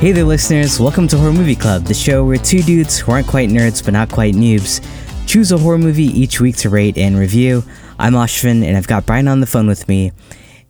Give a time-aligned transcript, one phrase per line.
[0.00, 0.78] Hey there, listeners.
[0.78, 3.94] Welcome to Horror Movie Club, the show where two dudes who aren't quite nerds but
[3.94, 4.80] not quite noobs
[5.26, 7.64] choose a horror movie each week to rate and review.
[7.98, 10.12] I'm Ashvin, and I've got Brian on the phone with me.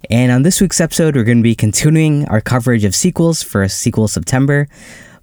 [0.08, 3.62] And on this week's episode, we're going to be continuing our coverage of sequels for
[3.62, 4.66] a Sequel September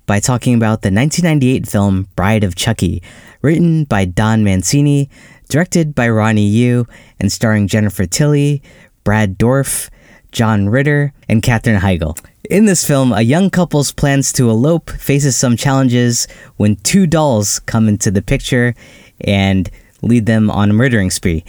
[0.06, 3.02] by talking about the 1998 film Bride of Chucky,
[3.42, 5.10] written by Don Mancini,
[5.50, 6.86] directed by Ronnie Yu,
[7.20, 8.62] and starring Jennifer Tilly,
[9.04, 9.90] Brad Dourif,
[10.32, 12.16] John Ritter, and Katherine Heigl.
[12.50, 16.28] In this film, a young couple's plans to elope faces some challenges
[16.58, 18.76] when two dolls come into the picture
[19.22, 19.70] and
[20.02, 21.44] lead them on a murdering spree.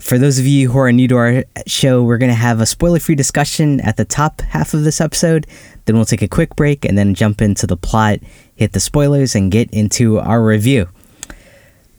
[0.00, 2.66] For those of you who are new to our show, we're going to have a
[2.66, 5.46] spoiler free discussion at the top half of this episode.
[5.86, 8.18] Then we'll take a quick break and then jump into the plot,
[8.54, 10.88] hit the spoilers, and get into our review.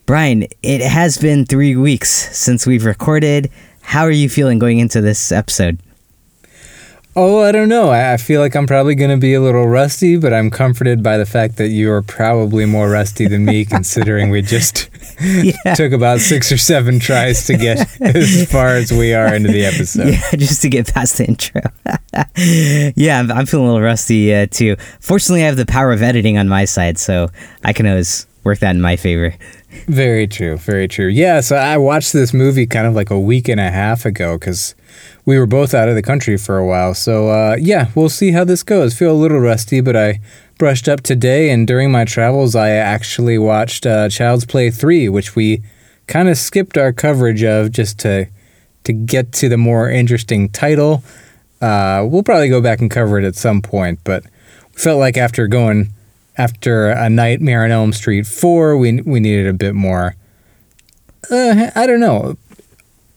[0.05, 3.51] Brian, it has been three weeks since we've recorded.
[3.81, 5.79] How are you feeling going into this episode?
[7.15, 7.89] Oh, I don't know.
[7.89, 11.17] I feel like I'm probably going to be a little rusty, but I'm comforted by
[11.17, 14.89] the fact that you are probably more rusty than me, considering we just
[15.21, 15.73] yeah.
[15.73, 19.65] took about six or seven tries to get as far as we are into the
[19.65, 20.09] episode.
[20.09, 21.61] Yeah, just to get past the intro.
[22.95, 24.75] yeah, I'm, I'm, feeling a little rusty uh, too.
[24.99, 27.29] Fortunately, I have the power of editing on my side, so
[27.63, 29.35] I can always work that in my favor.
[29.87, 30.57] Very true.
[30.57, 31.07] Very true.
[31.07, 34.37] Yeah, so I watched this movie kind of like a week and a half ago
[34.37, 34.75] because
[35.25, 36.93] we were both out of the country for a while.
[36.93, 38.97] So uh, yeah, we'll see how this goes.
[38.97, 40.19] Feel a little rusty, but I
[40.57, 45.35] brushed up today, and during my travels, I actually watched uh, Child's Play three, which
[45.35, 45.61] we
[46.07, 48.27] kind of skipped our coverage of just to
[48.83, 51.03] to get to the more interesting title.
[51.61, 54.23] Uh, we'll probably go back and cover it at some point, but
[54.73, 55.93] we felt like after going
[56.37, 60.15] after a Nightmare on Elm Street four, we we needed a bit more.
[61.29, 62.37] Uh, I don't know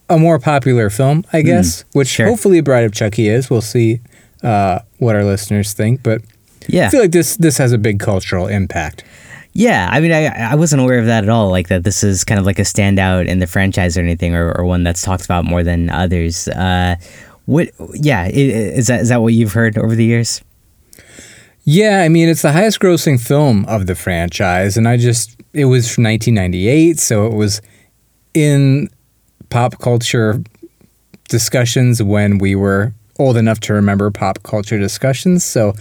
[0.09, 2.27] a more popular film, I hmm, guess, mm, which sure.
[2.27, 3.51] hopefully Bride of Chucky is.
[3.51, 4.01] We'll see
[4.43, 6.23] uh, what our listeners think, but
[6.69, 9.05] yeah, I feel like this this has a big cultural impact.
[9.55, 11.51] Yeah, I mean, I I wasn't aware of that at all.
[11.51, 14.53] Like that, this is kind of like a standout in the franchise or anything, or,
[14.53, 16.49] or one that's talked about more than others.
[16.49, 16.97] Uh,
[17.47, 17.69] what?
[17.95, 20.43] Yeah, is that is that what you've heard over the years?
[21.65, 25.67] Yeah, I mean, it's the highest grossing film of the franchise, and I just it
[25.67, 27.61] was from 1998, so it was
[28.35, 28.89] in
[29.53, 30.43] pop culture
[31.29, 35.45] discussions when we were old enough to remember pop culture discussions.
[35.45, 35.75] So,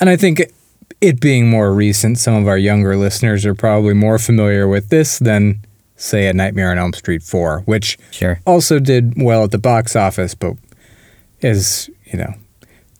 [0.00, 0.42] and I think
[1.00, 5.18] it being more recent, some of our younger listeners are probably more familiar with this
[5.18, 5.58] than,
[5.96, 8.40] say, A Nightmare on Elm Street 4, which sure.
[8.46, 10.54] also did well at the box office, but
[11.40, 12.34] is, you know,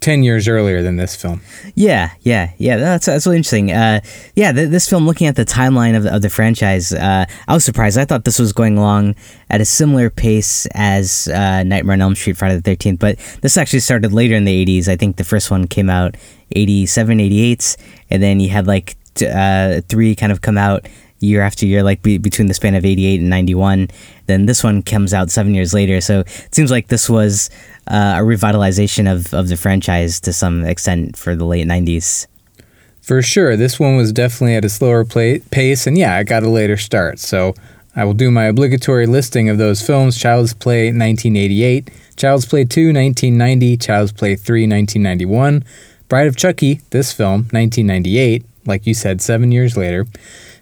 [0.01, 1.41] 10 years earlier than this film.
[1.75, 2.77] Yeah, yeah, yeah.
[2.77, 3.73] That's, that's really interesting.
[3.73, 4.01] Uh,
[4.37, 7.65] yeah, th- this film, looking at the timeline of, of the franchise, uh, I was
[7.65, 7.99] surprised.
[7.99, 9.17] I thought this was going along
[9.51, 13.57] at a similar pace as uh, Nightmare on Elm Street, Friday the 13th, but this
[13.57, 14.89] actually started later in the 80s.
[14.89, 16.17] I think the first one came out
[16.53, 17.77] 87, 88,
[18.11, 20.87] and then you had like t- uh, three kind of come out
[21.21, 23.89] year after year, like be- between the span of 88 and 91.
[24.27, 26.01] Then this one comes out seven years later.
[26.01, 27.51] So it seems like this was
[27.87, 32.27] uh, a revitalization of, of the franchise to some extent for the late 90s.
[33.01, 33.57] For sure.
[33.57, 36.77] This one was definitely at a slower play- pace, and yeah, it got a later
[36.77, 37.19] start.
[37.19, 37.55] So
[37.97, 42.93] I will do my obligatory listing of those films Child's Play 1988, Child's Play 2
[42.93, 45.65] 1990, Child's Play 3 1991,
[46.09, 50.07] Bride of Chucky, this film, 1998, like you said, seven years later.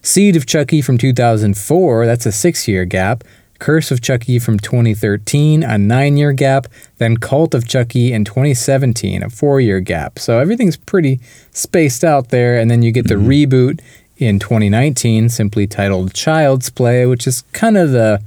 [0.07, 3.25] Seed of Chucky from 2004, that's a six year gap.
[3.59, 6.69] Curse of Chucky from 2013, a nine year gap.
[6.99, 10.21] Then Cult of Chucky in 2017, a four year gap.
[10.21, 11.19] So everything's pretty
[11.51, 12.57] spaced out there.
[12.57, 13.29] And then you get the mm-hmm.
[13.29, 13.81] reboot
[14.17, 18.23] in 2019, simply titled Child's Play, which is kind of the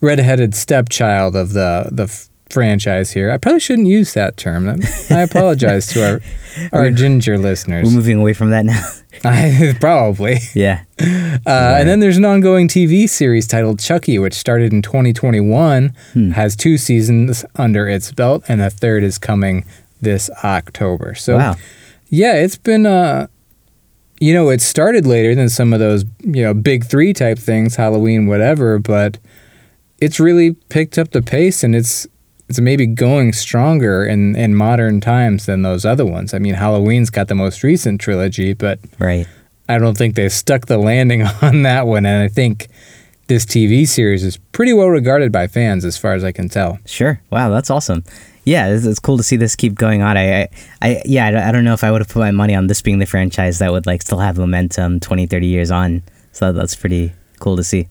[0.00, 2.06] redheaded stepchild of the, the
[2.52, 3.30] franchise here.
[3.30, 4.68] I probably shouldn't use that term.
[5.10, 6.20] I apologize to our
[6.72, 7.88] our ginger listeners.
[7.88, 8.82] We're moving away from that now.
[9.24, 10.38] I, probably.
[10.54, 10.84] Yeah.
[10.98, 11.80] Uh, right.
[11.80, 16.30] And then there's an ongoing TV series titled Chucky, which started in 2021, hmm.
[16.30, 19.64] has two seasons under its belt, and the third is coming
[20.00, 21.14] this October.
[21.14, 21.56] So, wow.
[22.08, 22.86] yeah, it's been.
[22.86, 23.26] Uh,
[24.22, 27.76] you know, it started later than some of those, you know, big three type things,
[27.76, 29.18] Halloween, whatever, but
[30.00, 32.06] it's really picked up the pace and it's
[32.50, 36.34] it's maybe going stronger in, in modern times than those other ones.
[36.34, 39.28] I mean, Halloween's got the most recent trilogy, but right.
[39.68, 42.04] I don't think they stuck the landing on that one.
[42.04, 42.66] And I think
[43.28, 46.80] this TV series is pretty well regarded by fans, as far as I can tell.
[46.86, 47.20] Sure.
[47.30, 48.02] Wow, that's awesome.
[48.42, 50.16] Yeah, it's, it's cool to see this keep going on.
[50.16, 50.48] I, I,
[50.82, 52.82] I yeah, I, I don't know if I would have put my money on this
[52.82, 56.02] being the franchise that would like still have momentum 20, 30 years on.
[56.32, 57.86] So that's pretty cool to see.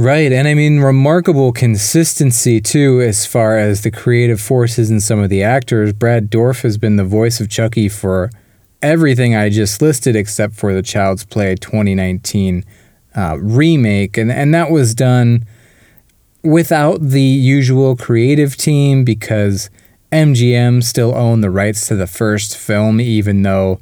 [0.00, 0.32] Right.
[0.32, 5.28] And I mean, remarkable consistency, too, as far as the creative forces and some of
[5.28, 5.92] the actors.
[5.92, 8.30] Brad Dourif has been the voice of Chucky for
[8.80, 12.64] everything I just listed except for the Child's Play 2019
[13.14, 15.44] uh, remake, and and that was done
[16.42, 19.68] without the usual creative team because
[20.10, 23.78] MGM still owned the rights to the first film, even though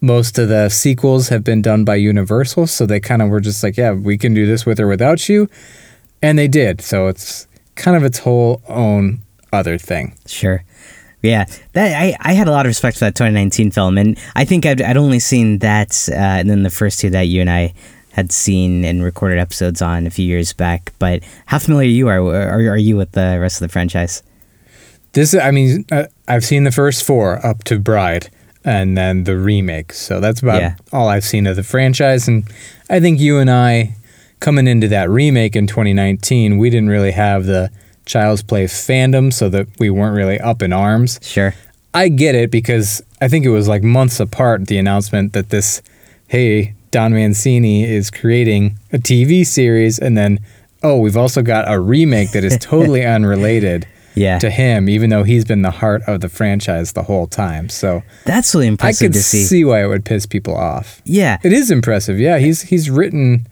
[0.00, 2.66] most of the sequels have been done by Universal.
[2.66, 5.28] So they kind of were just like, yeah, we can do this with or without
[5.28, 5.48] you.
[6.22, 6.80] And they did.
[6.80, 9.20] So it's kind of its whole own
[9.52, 10.14] other thing.
[10.26, 10.64] Sure.
[11.22, 11.44] Yeah,
[11.74, 14.64] that I, I had a lot of respect for that 2019 film, and I think
[14.64, 17.74] I'd, I'd only seen that uh, and then the first two that you and I
[18.12, 20.94] had seen and recorded episodes on a few years back.
[20.98, 24.22] But how familiar you are are, are you with the rest of the franchise?
[25.12, 28.30] This, I mean, uh, I've seen the first four up to Bride,
[28.64, 29.92] and then the remake.
[29.92, 30.74] So that's about Yeah.
[30.92, 32.28] all I've seen of the franchise.
[32.28, 32.44] And
[32.88, 33.94] I think you and I,
[34.40, 37.70] coming into that remake in 2019, we didn't really have the
[38.06, 41.20] Child's Play fandom, so that we weren't really up in arms.
[41.22, 41.54] Sure.
[41.94, 45.80] I get it because I think it was like months apart the announcement that this,
[46.28, 50.40] hey, Don Mancini is creating a TV series, and then,
[50.82, 55.22] oh, we've also got a remake that is totally unrelated Yeah, to him, even though
[55.22, 57.68] he's been the heart of the franchise the whole time.
[57.68, 59.04] So that's really impressive.
[59.04, 59.44] I could to see.
[59.44, 61.00] see why it would piss people off.
[61.04, 62.18] Yeah, It is impressive.
[62.18, 63.46] Yeah, he's he's written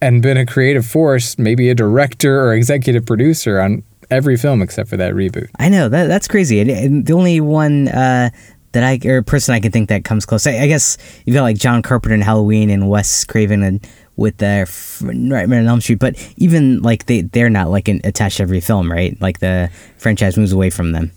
[0.00, 4.90] and been a creative force, maybe a director or executive producer on every film except
[4.90, 5.48] for that reboot.
[5.58, 6.60] I know that that's crazy.
[6.60, 8.30] And, and the only one uh,
[8.72, 11.42] that I or person I can think that comes close, I, I guess you've got
[11.42, 15.80] like John Carpenter and Halloween and Wes Craven and with the f- Nightmare on Elm
[15.80, 19.20] Street, but even like they they're not like in, attached to every film, right?
[19.20, 21.10] Like the franchise moves away from them.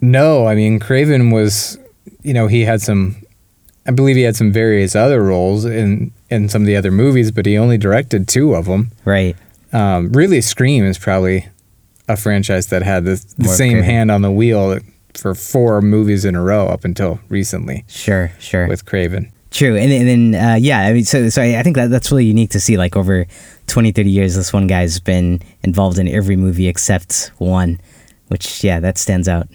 [0.00, 1.78] No, I mean Craven was,
[2.22, 3.16] you know, he had some,
[3.86, 7.30] I believe he had some various other roles in in some of the other movies,
[7.30, 8.90] but he only directed two of them.
[9.04, 9.36] Right.
[9.72, 11.48] Um, really, Scream is probably
[12.08, 13.84] a franchise that had the, the same Craven.
[13.84, 14.78] hand on the wheel
[15.14, 18.30] for four movies in a row up until recently Sure.
[18.38, 18.66] Sure.
[18.68, 19.32] with Craven.
[19.54, 22.10] True, and, and then uh, yeah, I mean, so so I I think that that's
[22.10, 22.76] really unique to see.
[22.76, 23.24] Like over
[23.68, 27.80] 20, 30 years, this one guy's been involved in every movie except one,
[28.28, 29.46] which yeah, that stands out.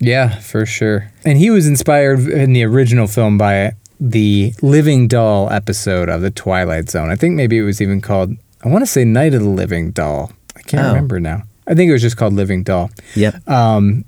[0.00, 1.10] Yeah, for sure.
[1.24, 6.30] And he was inspired in the original film by the Living Doll episode of The
[6.30, 7.08] Twilight Zone.
[7.08, 8.34] I think maybe it was even called,
[8.64, 10.30] I want to say Night of the Living Doll.
[10.56, 10.88] I can't Oh.
[10.88, 11.44] remember now.
[11.68, 12.90] I think it was just called Living Doll.
[13.14, 13.48] Yep.
[13.48, 14.04] Um,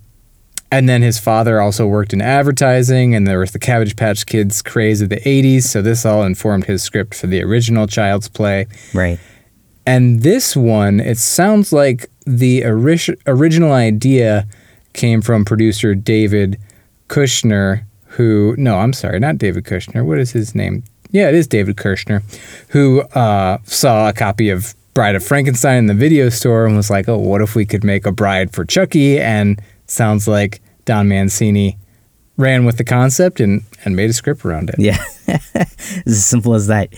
[0.74, 4.60] and then his father also worked in advertising, and there was the Cabbage Patch Kids
[4.60, 5.62] craze of the 80s.
[5.62, 8.66] So this all informed his script for the original Child's Play.
[8.92, 9.20] Right.
[9.86, 14.48] And this one, it sounds like the ori- original idea
[14.94, 16.58] came from producer David
[17.06, 20.04] Kirshner, who, no, I'm sorry, not David Kirshner.
[20.04, 20.82] What is his name?
[21.12, 22.24] Yeah, it is David Kirshner,
[22.70, 26.90] who uh, saw a copy of Bride of Frankenstein in the video store and was
[26.90, 29.20] like, oh, what if we could make a bride for Chucky?
[29.20, 31.78] And sounds like Don Mancini
[32.36, 34.76] ran with the concept and, and made a script around it.
[34.78, 34.98] Yeah,
[35.28, 36.92] it's as simple as that.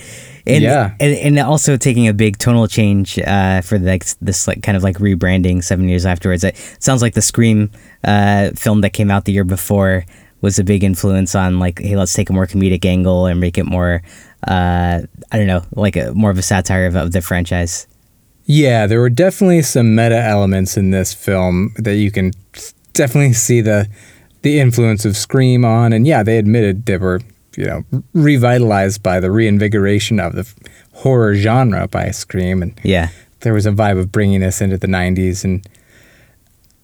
[0.45, 0.95] And, Yeah.
[0.99, 4.83] and and also taking a big tonal change uh, for like this like kind of
[4.83, 6.43] like rebranding seven years afterwards.
[6.43, 7.69] It sounds like the Scream
[8.03, 10.05] uh, film that came out the year before
[10.41, 13.57] was a big influence on like hey let's take a more comedic angle and make
[13.57, 14.03] it more
[14.47, 15.01] uh,
[15.31, 17.87] I don't know like a, more of a satire of, of the franchise.
[18.45, 22.31] Yeah, there were definitely some meta elements in this film that you can
[22.97, 23.87] definitely see the
[24.41, 27.21] the influence of Scream on, and yeah, they admitted they were
[27.55, 30.47] you know revitalized by the reinvigoration of the
[30.93, 33.09] horror genre by Scream, and Yeah,
[33.41, 35.67] there was a vibe of bringing us into the '90s, and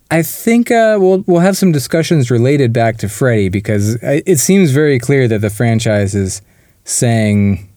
[0.09, 4.71] I think uh, we'll we'll have some discussions related back to Freddy because it seems
[4.71, 6.41] very clear that the franchise is
[6.83, 7.69] saying,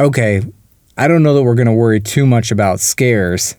[0.00, 0.42] okay,
[0.96, 3.56] I don't know that we're going to worry too much about scares.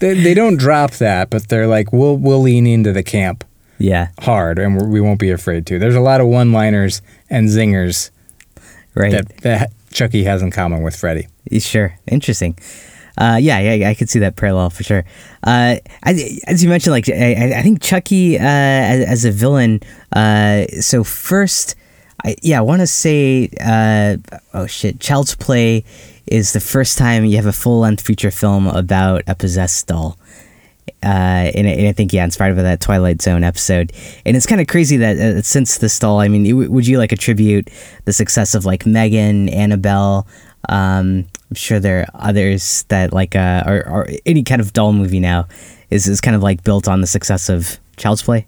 [0.00, 3.44] They, they don't drop that, but they're like, we'll we'll lean into the camp
[3.82, 5.78] yeah, hard, and we're, won't be afraid to.
[5.78, 8.10] There's a lot of one-liners and zingers
[8.94, 9.10] right.
[9.10, 11.26] that, that Chucky has in common with Freddy.
[11.58, 12.56] Sure, interesting.
[13.18, 15.04] Uh, yeah, yeah, I could see that parallel for sure.
[15.42, 19.80] Uh, as, as you mentioned, like I, I think Chucky uh, as, as a villain.
[20.12, 21.74] Uh, so first,
[22.24, 24.16] I yeah, I want to say, uh,
[24.54, 25.84] oh shit, Child's Play
[26.26, 30.18] is the first time you have a full length feature film about a possessed doll.
[31.04, 33.92] Uh, and, I- and I think yeah, inspired by that Twilight Zone episode,
[34.24, 37.12] and it's kind of crazy that uh, since this doll, I mean, would you like
[37.12, 37.70] attribute
[38.04, 40.26] the success of like Megan, Annabelle?
[40.68, 44.92] Um, I'm sure there are others that like uh, or, or any kind of doll
[44.92, 45.48] movie now
[45.90, 48.46] is is kind of like built on the success of Child's Play.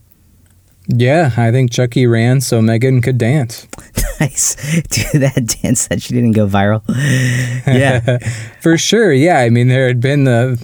[0.87, 3.67] Yeah, I think Chucky ran so Megan could dance.
[4.21, 4.55] nice,
[4.89, 6.83] do that dance that she didn't go viral.
[7.67, 8.19] yeah,
[8.61, 9.39] For sure, yeah.
[9.39, 10.63] I mean, there had been the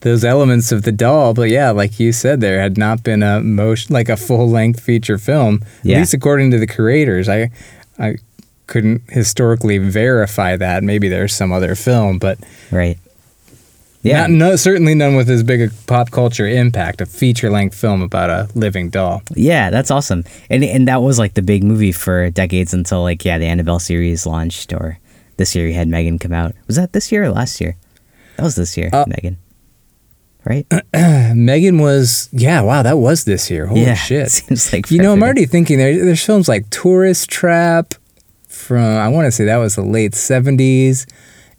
[0.00, 1.34] those elements of the doll.
[1.34, 4.78] But yeah, like you said, there had not been a motion like a full length
[4.80, 5.64] feature film.
[5.82, 5.96] Yeah.
[5.96, 7.50] At least according to the creators, I
[7.98, 8.16] I
[8.68, 10.84] couldn't historically verify that.
[10.84, 12.38] Maybe there's some other film, but
[12.70, 12.98] Right.
[14.06, 14.22] Yeah.
[14.22, 17.00] not, no, certainly none with as big a pop culture impact.
[17.00, 19.22] A feature length film about a living doll.
[19.34, 20.24] Yeah, that's awesome.
[20.50, 23.78] And and that was like the big movie for decades until like yeah, the Annabelle
[23.80, 24.98] series launched or
[25.36, 26.54] this year you had Megan come out.
[26.66, 27.76] Was that this year or last year?
[28.36, 29.38] That was this year, Uh, Megan.
[30.44, 30.66] Right?
[31.34, 33.66] Megan was yeah, wow, that was this year.
[33.66, 33.94] Holy yeah.
[34.08, 34.30] shit.
[34.30, 37.94] Seems like You know, I'm already thinking there, there's films like Tourist Trap
[38.46, 41.06] from, I want to say that was the late 70s,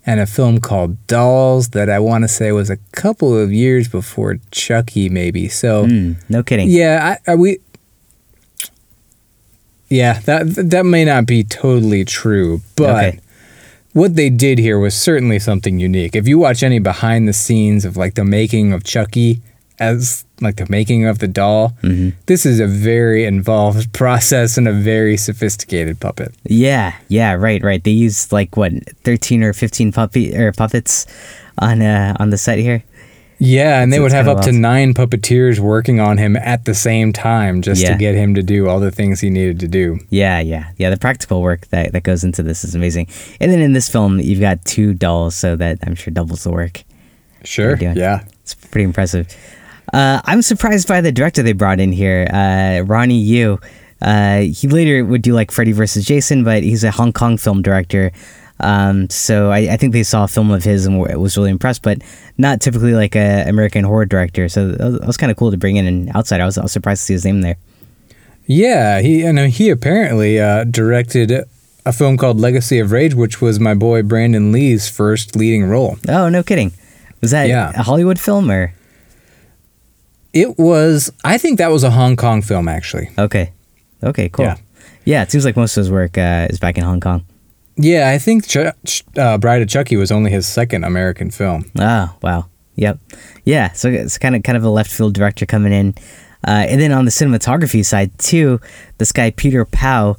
[0.07, 3.87] and a film called Dolls that I want to say was a couple of years
[3.89, 5.47] before Chucky, maybe.
[5.49, 6.69] So, Mm, no kidding.
[6.69, 7.59] yeah, I, we.
[9.89, 13.19] Yeah, that that may not be totally true, but Okay.
[13.93, 16.15] what they did here was certainly something unique.
[16.15, 19.41] If you watch any behind the scenes of like the making of Chucky
[19.79, 22.17] as like the making of the doll, Mm-hmm.
[22.25, 26.33] this is a very involved process and a very sophisticated puppet.
[26.43, 27.83] Yeah, yeah, right, right.
[27.83, 28.71] They used like what,
[29.03, 31.05] thirteen or fifteen puppy or puppets
[31.59, 32.83] on uh on the set here.
[33.39, 37.13] Yeah, and they would have up to nine puppeteers working on him at the same
[37.13, 37.91] time just Yeah.
[37.91, 39.99] to get him to do all the things he needed to do.
[40.09, 40.89] Yeah, yeah, yeah.
[40.89, 43.09] The practical work that, that goes into this is amazing.
[43.39, 46.51] And then in this film, you've got two dolls, so that I'm sure doubles the
[46.51, 46.83] work.
[47.43, 47.75] Sure.
[47.77, 48.23] Yeah.
[48.41, 49.27] It's pretty impressive.
[49.93, 53.59] Uh, I'm surprised by the director they brought in here, uh, Ronnie Yu.
[54.01, 56.05] Uh, he later would do like Freddy vs.
[56.05, 58.11] Jason, but he's a Hong Kong film director.
[58.59, 61.51] Um, so I, I think they saw a film of his and were- was really
[61.51, 61.99] impressed, but
[62.37, 64.49] not typically like a American horror director.
[64.49, 66.43] So that was, was kind of cool to bring in an outsider.
[66.43, 67.55] I was, I was surprised to see his name there.
[68.45, 71.31] Yeah, he and he apparently uh, directed
[71.85, 75.97] a film called Legacy of Rage, which was my boy Brandon Lee's first leading role.
[76.07, 76.71] Oh, no kidding.
[77.21, 77.71] Was that Yeah.
[77.75, 78.73] a Hollywood film or?
[80.39, 83.09] It was, I think that was a Hong Kong film actually.
[83.17, 83.51] Okay.
[84.03, 84.45] Okay, cool.
[84.45, 84.57] Yeah.
[85.05, 87.25] Yeah, it seems like most of his work uh, is back in Hong Kong.
[87.77, 91.71] Yeah, I think Ch- Ch- uh, Bride of Chucky was only his second American film.
[91.79, 92.99] Oh wow, yep,
[93.45, 93.71] yeah.
[93.73, 95.93] So it's kind of kind of a left field director coming in,
[96.47, 98.59] uh, and then on the cinematography side too,
[98.97, 100.17] this guy Peter Pau,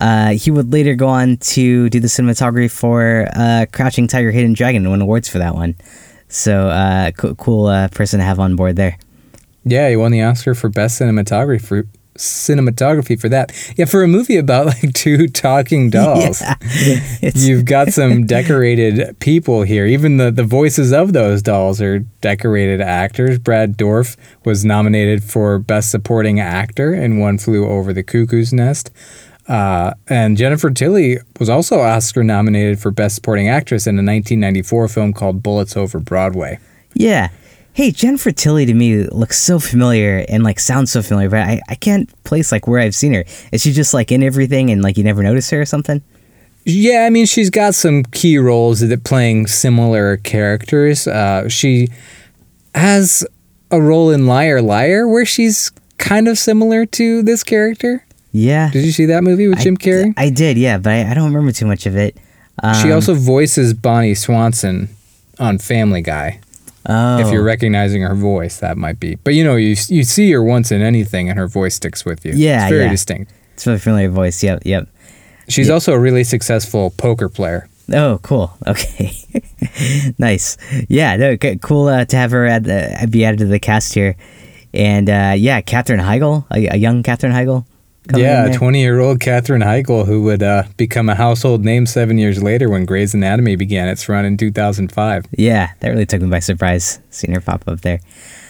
[0.00, 4.54] uh, he would later go on to do the cinematography for uh, Crouching Tiger, Hidden
[4.54, 5.76] Dragon, and win awards for that one.
[6.28, 8.98] So uh, co- cool uh, person to have on board there.
[9.68, 11.84] Yeah, he won the Oscar for best cinematography for
[12.16, 13.52] cinematography for that.
[13.76, 16.42] Yeah, for a movie about like two talking dolls.
[17.20, 19.84] It's- You've got some decorated people here.
[19.86, 23.38] Even the, the voices of those dolls are decorated actors.
[23.38, 28.90] Brad Dourif was nominated for Best Supporting Actor in One Flew Over the Cuckoo's Nest.
[29.48, 34.88] Uh, and Jennifer Tilly was also Oscar nominated for Best Supporting Actress in a 1994
[34.88, 36.58] film called Bullets Over Broadway.
[36.94, 37.28] Yeah.
[37.76, 41.60] Hey, Jennifer Tilly to me looks so familiar and like sounds so familiar, but I,
[41.68, 43.24] I can't place like where I've seen her.
[43.52, 46.02] Is she just like in everything and like you never notice her or something?
[46.64, 51.06] Yeah, I mean, she's got some key roles that playing similar characters.
[51.06, 51.88] Uh, she
[52.74, 53.26] has
[53.70, 58.06] a role in Liar Liar where she's kind of similar to this character.
[58.32, 58.70] Yeah.
[58.70, 60.14] Did you see that movie with I Jim Carrey?
[60.16, 62.16] I did, yeah, but I, I don't remember too much of it.
[62.62, 64.88] Um, she also voices Bonnie Swanson
[65.38, 66.40] on Family Guy.
[66.88, 69.16] Oh, If you're recognizing her voice, that might be.
[69.16, 72.24] But you know, you you see her once in anything, and her voice sticks with
[72.24, 72.32] you.
[72.34, 72.90] Yeah, it's very yeah.
[72.90, 73.32] distinct.
[73.54, 74.42] it's a familiar voice.
[74.42, 74.88] Yep, yep.
[75.48, 75.74] She's Yeah.
[75.74, 77.68] also a really successful poker player.
[77.92, 78.50] Oh, cool.
[78.66, 79.12] Okay,
[80.18, 80.56] nice.
[80.88, 84.16] Yeah, no, cool uh, to have her add, uh, be added to the cast here.
[84.74, 87.64] And uh, yeah, Katherine Heigl, a, a young Katherine Heigl.
[88.14, 92.42] Yeah, 20 year old Katherine Heigl, who would uh, become a household name seven years
[92.42, 95.26] later when Grey's Anatomy began its run in 2005.
[95.32, 98.00] Yeah, that really took me by surprise seeing her pop up there.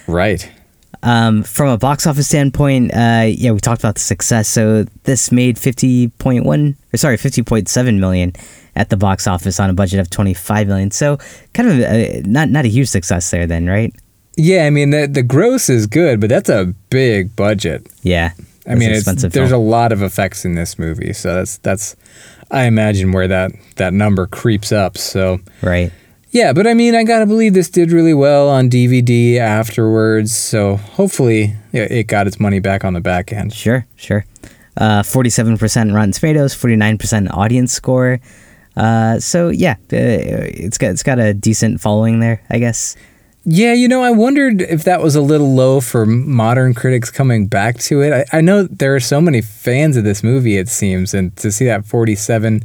[0.06, 0.50] Right.
[1.02, 4.48] Um, from a box office standpoint, uh, yeah, we talked about the success.
[4.48, 8.32] So this made fifty point one, or sorry, fifty point seven million
[8.74, 10.90] at the box office on a budget of twenty five million.
[10.90, 11.18] So
[11.54, 13.94] kind of uh, not not a huge success there, then, right?
[14.36, 17.86] Yeah, I mean, the, the gross is good, but that's a big budget.
[18.02, 18.32] Yeah,
[18.68, 21.96] I mean, it's, there's a lot of effects in this movie, so that's that's
[22.50, 24.98] I imagine where that that number creeps up.
[24.98, 25.92] So right.
[26.30, 30.34] yeah, but I mean, I gotta believe this did really well on DVD afterwards.
[30.34, 33.52] So hopefully, it got its money back on the back end.
[33.52, 34.24] Sure, sure.
[34.76, 38.20] Uh, Forty-seven percent Rotten Tomatoes, forty-nine percent audience score.
[38.76, 39.96] Uh, so yeah, uh,
[40.52, 42.96] it's got it's got a decent following there, I guess.
[43.48, 47.46] Yeah, you know, I wondered if that was a little low for modern critics coming
[47.46, 48.26] back to it.
[48.32, 51.52] I, I know there are so many fans of this movie, it seems, and to
[51.52, 52.64] see that 47,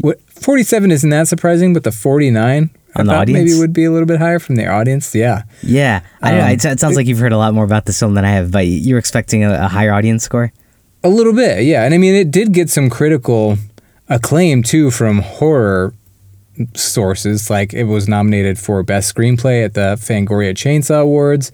[0.00, 3.38] what 47 isn't that surprising, but the 49, on the thought audience.
[3.38, 5.14] maybe would be a little bit higher from the audience.
[5.14, 5.44] Yeah.
[5.62, 6.44] yeah, I don't know.
[6.44, 8.32] Um, It, it sounds like you've heard a lot more about this film than I
[8.32, 10.52] have, but you're expecting a, a higher audience score.
[11.02, 11.84] A little bit, yeah.
[11.84, 13.56] And I mean, it did get some critical
[14.10, 15.94] acclaim too from horror
[16.74, 17.50] sources.
[17.50, 21.52] Like it was nominated for Best Screenplay at the Fangoria Chainsaw Awards.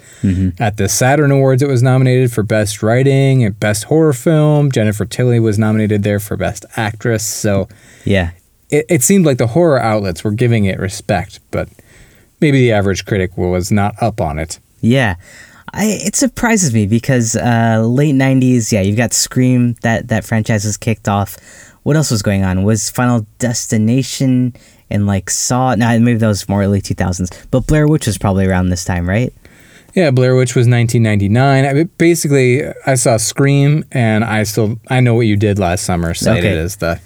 [0.58, 4.70] At the Saturn Awards, it was nominated for Best Writing and Best Horror Film.
[4.70, 7.24] Jennifer Tilly was nominated there for Best Actress.
[7.24, 7.68] So
[8.04, 8.30] Yeah,
[8.70, 11.68] it, it seemed like the horror outlets were giving it respect, but
[12.40, 14.58] maybe the average critic was not up on it.
[14.80, 15.16] Yeah.
[15.74, 20.64] I, it surprises me because uh, late '90s, yeah, you've got Scream that that franchise
[20.64, 21.36] was kicked off.
[21.88, 22.64] What else was going on?
[22.64, 24.52] Was Final Destination
[24.90, 25.74] and like Saw?
[25.74, 27.46] No, maybe that was more early 2000s.
[27.50, 29.32] But Blair Witch was probably around this time, right?
[29.94, 31.64] Yeah, Blair Witch was 1999.
[31.64, 35.84] I mean, basically, I saw Scream, and I still I know what you did last
[35.84, 36.12] summer.
[36.12, 36.58] Cited Okay.
[36.58, 37.00] as the,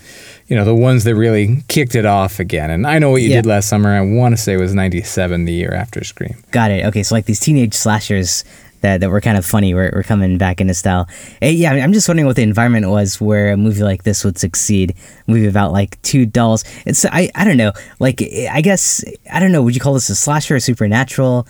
[0.48, 2.68] you know, the ones that really kicked it off again.
[2.68, 3.36] And I know what you Yeah.
[3.36, 3.90] did last summer.
[3.96, 6.42] I want to say it was 97, the year after Scream.
[6.50, 6.84] Got it.
[6.86, 8.42] Okay, so like these teenage slashers
[8.82, 11.08] that, that were kind of funny were, were coming back into style.
[11.40, 14.02] Eh, yeah, I mean, I'm just wondering what the environment was where a movie like
[14.04, 14.94] this would succeed.
[15.26, 16.64] A movie about like two dolls.
[16.86, 17.72] It's I I don't know.
[17.98, 19.62] Like I guess I don't know.
[19.62, 21.46] Would you call this a slasher or supernatural?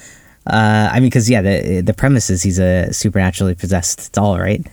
[0.46, 4.64] Uh, I mean, because yeah, the the premise is he's a supernaturally possessed doll, right?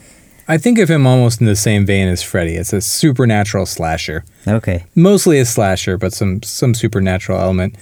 [0.47, 2.55] I think of him almost in the same vein as Freddy.
[2.55, 4.83] It's a supernatural slasher, Okay.
[4.95, 7.75] mostly a slasher, but some some supernatural element.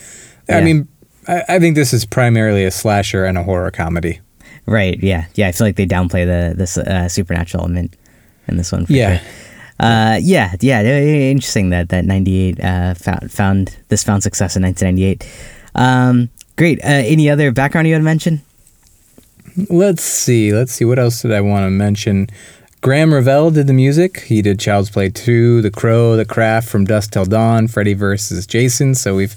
[0.49, 0.57] Yeah.
[0.57, 0.89] I mean,
[1.29, 4.19] I, I think this is primarily a slasher and a horror comedy.
[4.67, 5.01] Right.
[5.01, 5.25] Yeah.
[5.35, 5.47] Yeah.
[5.47, 7.95] I feel like they downplay the this uh, supernatural element
[8.47, 8.85] in this one.
[8.85, 9.19] For Yeah.
[9.19, 9.27] Sure.
[9.79, 10.55] Uh, yeah.
[10.59, 10.81] Yeah.
[10.83, 15.27] Interesting that that '98 uh, found found this found success in 1998.
[15.75, 16.79] Um, great.
[16.83, 18.41] Uh, any other background you had to mention?
[19.69, 20.53] Let's see.
[20.53, 20.85] Let's see.
[20.85, 22.27] What else did I want to mention?
[22.81, 24.19] Graeme Revell did the music.
[24.21, 28.45] He did Child's Play 2, The Crow, The Craft, From Dusk Till Dawn, Freddy vs.
[28.45, 28.93] Jason.
[28.93, 29.35] So we've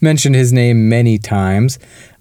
[0.00, 1.78] mentioned his name many times.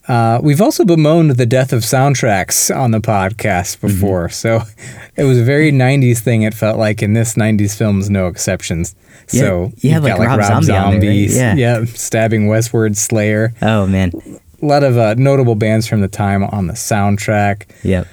[0.10, 4.28] Uh, we've also bemoaned the death of soundtracks on the podcast before.
[4.28, 4.62] So
[5.16, 8.26] it was a very 90s thing, it felt like, and this 90s film is no
[8.26, 8.96] exceptions.
[9.32, 11.30] Yeah, so you have, got like, Rob Zombie on there, right?
[11.30, 11.56] Yeah.
[11.56, 13.54] yeah, stabbing Westward Slayer.
[13.62, 14.12] Oh man.
[14.62, 17.70] A lot of uh, notable bands from the time on the soundtrack.
[17.84, 18.08] Yep.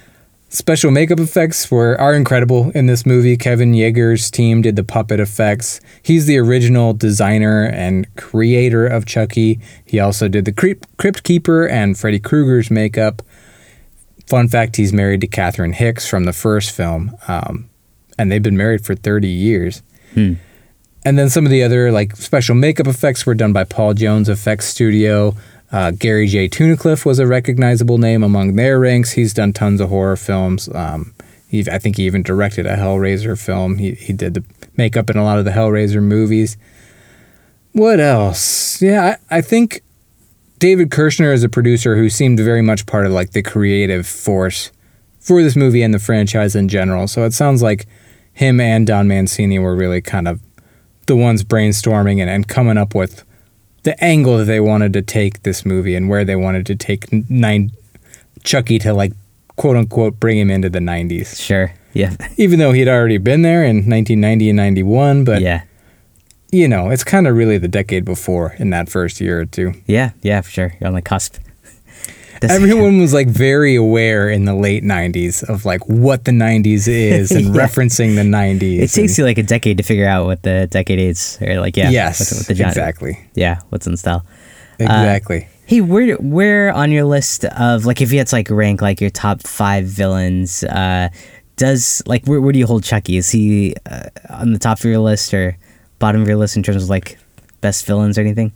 [0.57, 3.37] Special makeup effects were are incredible in this movie.
[3.37, 5.83] Kevin Yagher's team did the puppet effects.
[6.03, 9.61] He's the original designer and creator of Chucky.
[9.85, 13.21] He also did the Crypt, Crypt Keeper and Freddy Krueger's makeup.
[14.27, 17.69] Fun fact: He's married to Catherine Hicks from the first film, um,
[18.19, 19.83] and they've been married for thirty years.
[21.05, 24.31] And then some of the other like special makeup effects were done by Paul Jones
[24.31, 25.35] Effects Studio.
[25.73, 26.49] Uh, Gary J.
[26.49, 29.13] Tunnicliffe was a recognizable name among their ranks.
[29.13, 30.69] He's done tons of horror films.
[30.75, 31.15] Um,
[31.49, 33.79] he, I think he even directed a Hellraiser film.
[33.79, 34.45] He, he did the
[34.77, 36.57] makeup in a lot of the Hellraiser movies.
[37.73, 38.81] What else?
[38.81, 39.83] Yeah, I, I think
[40.59, 44.73] David Kirshner is a producer who seemed very much part of like the creative force
[45.21, 47.07] for this movie and the franchise in general.
[47.09, 47.87] So it sounds like
[48.33, 50.41] him and Don Mancini were really kind of
[51.07, 53.25] the ones brainstorming and, and coming up with
[53.87, 57.07] the angle that they wanted to take this movie and where they wanted to take
[57.31, 57.71] nine
[58.43, 59.13] Chucky to like
[59.55, 61.41] quote unquote bring him into the 90s.
[61.41, 61.73] Sure.
[61.93, 62.17] Yeah.
[62.37, 65.63] Even though he'd already been there in 1990 and 91, but yeah.
[66.51, 69.73] you know, it's kind of really the decade before in that first year or two.
[69.87, 70.11] Yeah.
[70.21, 70.41] Yeah.
[70.41, 70.75] For sure.
[70.81, 71.37] You're on the cusp.
[72.43, 77.31] Everyone was like very aware in the late 90s of like what the 90s is
[77.31, 77.67] and Yeah.
[77.67, 78.81] referencing the 90s.
[78.81, 81.77] It takes you like a decade to figure out what the decade is, or like
[81.77, 83.29] yeah, yes, what the- what genre- exactly.
[83.35, 84.25] Yeah, what's in style.
[84.79, 85.49] Exactly.
[85.67, 89.01] Hey, where where on your list of like if you had to like rank like
[89.01, 91.09] your top five villains, uh,
[91.57, 93.17] does like where where do you hold Chucky?
[93.17, 95.57] Is he uh, on the top of your list or
[95.99, 97.19] bottom of your list in terms of like
[97.63, 98.53] best villains or anything?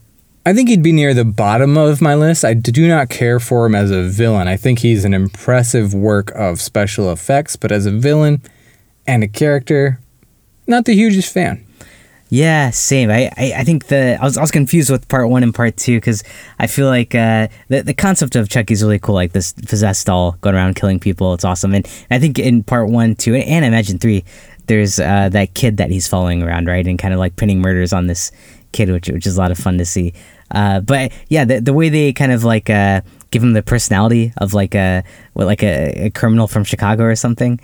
[0.46, 2.44] I think he'd be near the bottom of my list.
[2.44, 4.48] I do not care for him as a villain.
[4.48, 8.40] I think he's an impressive work of special effects, but as a villain
[9.06, 10.00] and a character,
[10.66, 11.66] not the hugest fan.
[12.30, 13.10] Yeah, same.
[13.10, 15.76] I, I, I think the I was, I was confused with part one and part
[15.76, 16.22] two because
[16.60, 19.16] I feel like uh, the the concept of Chucky is really cool.
[19.16, 21.34] Like this possessed doll going around killing people.
[21.34, 21.74] It's awesome.
[21.74, 24.24] And I think in part one, two, and I imagine three,
[24.66, 27.92] there's uh, that kid that he's following around, right, and kind of like pinning murders
[27.92, 28.30] on this
[28.72, 30.12] kid, which which is a lot of fun to see.
[30.50, 34.32] Uh, but yeah, the the way they kind of like uh, give him the personality
[34.38, 35.04] of like a
[35.34, 37.60] what, like a, a criminal from Chicago or something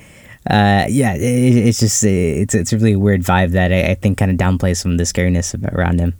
[0.49, 1.21] uh, yeah, it,
[1.67, 4.77] it's just it's it's a really weird vibe that I, I think kind of downplays
[4.77, 6.15] some of the scariness around him.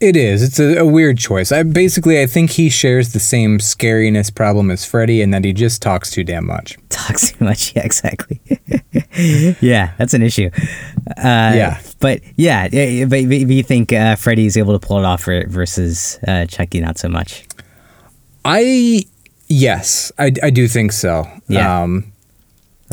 [0.00, 0.42] It is.
[0.44, 1.50] It's a, a weird choice.
[1.50, 5.52] I basically I think he shares the same scariness problem as Freddy, and that he
[5.52, 6.76] just talks too damn much.
[6.88, 8.40] Talks too much, yeah, exactly.
[9.60, 10.50] yeah, that's an issue.
[11.16, 11.80] Uh, Yeah.
[12.00, 16.44] but yeah, but, but you think uh, Freddy's able to pull it off versus uh,
[16.46, 17.46] Chucky not so much?
[18.44, 19.04] I
[19.48, 21.26] yes, I, I do think so.
[21.48, 21.82] Yeah.
[21.82, 22.12] Um,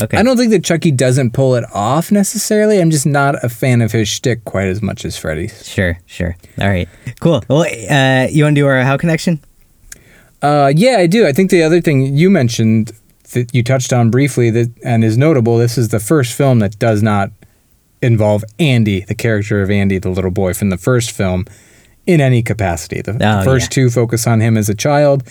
[0.02, 0.18] Okay.
[0.18, 2.80] I don't think that Chucky doesn't pull it off necessarily.
[2.82, 5.66] I'm just not a fan of his shtick quite as much as Freddy's.
[5.68, 6.36] Sure, sure.
[6.60, 6.90] All right,
[7.22, 7.44] cool.
[7.48, 9.40] Well, uh, you want to do our how connection?
[10.42, 11.26] Uh, yeah, I do.
[11.26, 12.92] I think the other thing you mentioned
[13.32, 15.58] that you touched on briefly that and is notable.
[15.58, 17.32] This is the first film that does not
[18.02, 21.46] involve Andy, the character of Andy, the little boy from the first film,
[22.06, 23.02] in any capacity.
[23.02, 23.76] The, Oh, first yeah.
[23.84, 25.24] two focus on him as a child,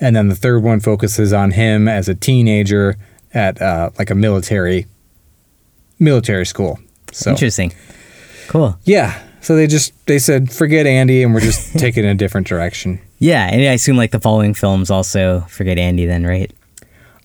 [0.00, 2.96] and then the third one focuses on him as a teenager
[3.36, 4.86] at uh, like a military
[5.98, 6.80] military school.
[7.12, 7.72] So Interesting.
[8.48, 8.78] Cool.
[8.84, 13.00] yeah, so they just they said forget Andy, and we're just taking a different direction.
[13.18, 16.50] Yeah, and I assume like the following films also forget Andy then, right?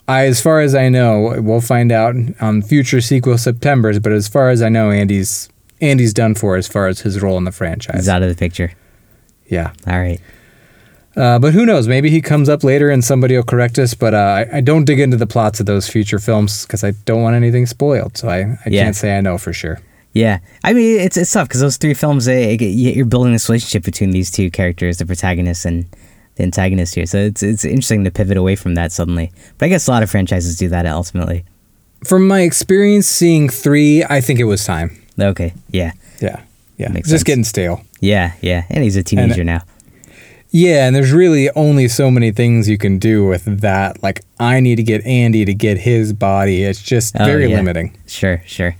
[0.08, 4.00] I, as far as I know, we'll find out on future sequel September's.
[4.00, 7.38] But as far as I know, Andy's Andy's done for as far as his role
[7.38, 7.96] in the franchise.
[7.96, 8.74] He's out of the picture.
[9.48, 10.22] Yeah, All right.
[11.16, 11.88] Uh, but who knows?
[11.88, 13.94] Maybe he comes up later and somebody will correct us.
[13.94, 16.92] But uh, I, I don't dig into the plots of those future films because I
[17.06, 18.18] don't want anything spoiled.
[18.18, 18.84] So I, I Yeah.
[18.84, 19.80] can't say I know for sure.
[20.14, 23.84] Yeah, I mean it's it's tough because those three films, they, you're building this relationship
[23.86, 25.86] between these two characters, the protagonist and
[26.36, 27.06] the antagonist here.
[27.06, 29.32] So it's it's interesting to pivot away from that suddenly.
[29.58, 31.46] But I guess a lot of franchises do that ultimately.
[32.04, 35.02] From my experience seeing three, I think it was time.
[35.18, 36.42] Okay, yeah, Yeah,
[36.78, 37.24] yeah, Makes just sense.
[37.24, 37.82] getting stale.
[38.02, 38.64] yeah, yeah.
[38.70, 39.62] And he's a teenager now.
[40.54, 44.04] Yeah, and there's really only so many things you can do with that.
[44.04, 46.64] Like, I need to get Andy to get his body.
[46.64, 47.56] It's just Oh, very yeah.
[47.56, 47.96] limiting.
[48.06, 48.76] Sure, sure.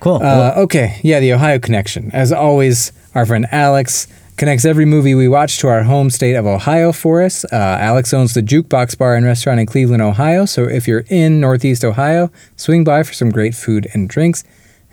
[0.00, 0.18] Cool.
[0.20, 2.10] Well, Uh, okay, yeah, the Ohio connection.
[2.14, 4.06] As always, our friend Alex
[4.38, 7.44] connects every movie we watch to our home state of Ohio for us.
[7.44, 10.46] Uh, Alex owns the Jukebox Bar and Restaurant in Cleveland, Ohio.
[10.46, 14.42] So if you're in Northeast Ohio, swing by for some great food and drinks.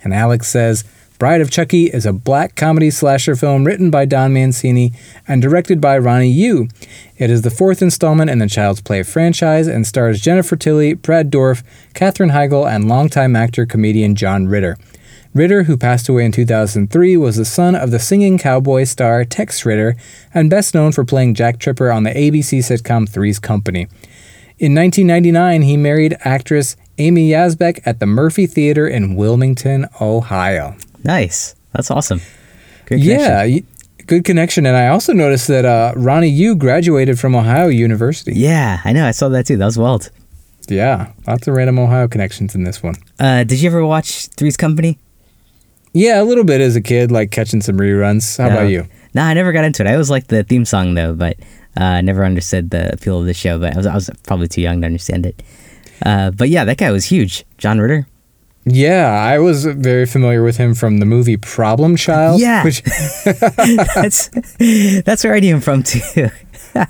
[0.04, 0.84] And Alex says,
[1.20, 4.94] Bride of Chucky is a black comedy slasher film written by Don Mancini
[5.28, 6.68] and directed by Ronnie Yu.
[7.18, 11.30] It is the fourth installment in the Child's Play franchise and stars Jennifer Tilly, Brad
[11.30, 14.78] Dourif, Katherine Heigl, and longtime actor comedian John Ritter.
[15.34, 19.66] Ritter, who passed away in 2003, was the son of the singing cowboy star Tex
[19.66, 19.96] Ritter
[20.32, 23.88] and best known for playing Jack Tripper on the ABC sitcom Three's Company.
[24.58, 30.78] In 1999, he married actress Amy Yasbeck at the Murphy Theater in Wilmington, Ohio.
[31.04, 31.54] Nice.
[31.72, 32.20] That's awesome.
[32.86, 33.62] Good Yeah, y-
[34.06, 34.66] good connection.
[34.66, 38.32] And I also noticed that uh, Ronnie Yu graduated from Ohio University.
[38.34, 39.06] Yeah, I know.
[39.06, 39.56] I saw that too.
[39.56, 40.10] That was wild.
[40.68, 42.94] Yeah, lots of random Ohio connections in this one.
[43.18, 44.98] Uh, did you ever watch Three's Company?
[45.92, 48.38] Yeah, a little bit as a kid, like catching some reruns.
[48.38, 48.54] How No.
[48.58, 48.86] about you?
[49.12, 49.88] Nah, I never got into it.
[49.88, 51.36] I always liked the theme song though, but
[51.80, 53.58] uh, I never understood the appeal of the show.
[53.58, 55.42] But I was I was probably too young to understand it.
[56.06, 58.06] Uh, but yeah, that guy was huge, John Ritter.
[58.72, 62.40] Yeah, I was very familiar with him from the movie Problem Child.
[62.40, 62.64] Yeah.
[62.64, 62.82] which
[63.24, 64.28] that's
[65.04, 66.28] that's where I knew him from too.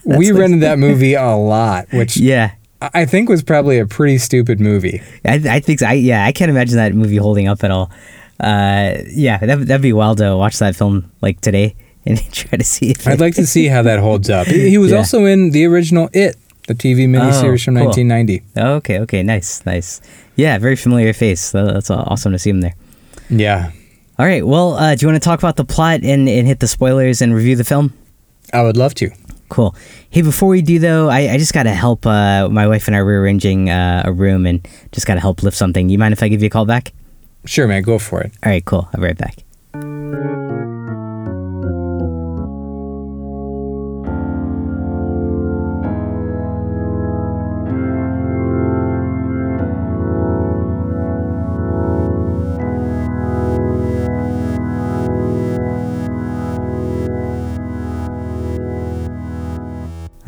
[0.04, 4.60] We rented that movie a lot, which Yeah, I think was probably a pretty stupid
[4.60, 5.00] movie.
[5.24, 5.86] I, I think so.
[5.86, 7.90] I, yeah, I can't imagine that movie holding up at all.
[8.38, 12.64] Uh, yeah, that that'd be wild to watch that film like today and try to
[12.64, 14.46] see if I'd like to see how that holds up.
[14.48, 14.98] He he was Yeah.
[14.98, 17.86] also in the original It, the TV miniseries from cool.
[17.86, 18.42] 1990.
[18.56, 20.00] Okay, okay, nice, nice.
[20.40, 21.50] Yeah, very familiar face.
[21.52, 22.74] That's awesome to see him there.
[23.28, 23.72] Yeah,
[24.18, 26.60] All right, well, uh, do you want to talk about the plot and, and hit
[26.60, 27.92] the spoilers and review the film?
[28.52, 29.10] I would love to.
[29.50, 29.74] Cool.
[30.08, 32.06] Hey, before we do though, I, I just gotta help.
[32.06, 35.56] Uh, my wife and I are rearranging uh, a room and just gotta help lift
[35.58, 35.90] something.
[35.90, 36.92] You mind if I give you a call back?
[37.44, 38.32] Sure, man, go for it.
[38.42, 38.88] All right, cool.
[38.94, 39.44] I'll be right back.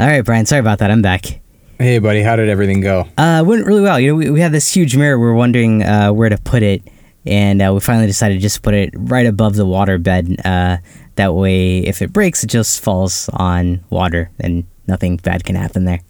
[0.03, 0.47] All right, Brian.
[0.47, 0.91] Sorry about that.
[0.91, 1.39] I'm back.
[1.79, 3.07] Hey, buddy, how did everything go?
[3.17, 4.01] Uh, it went really well.
[4.01, 5.17] You know, we, we had this huge mirror.
[5.17, 6.83] We were wondering uh, where to put it,
[7.25, 10.41] and uh, we finally decided to just put it right above the water bed.
[10.45, 10.79] Uh,
[11.15, 15.85] that way, if it breaks, it just falls on water, and nothing bad can happen
[15.85, 16.01] there.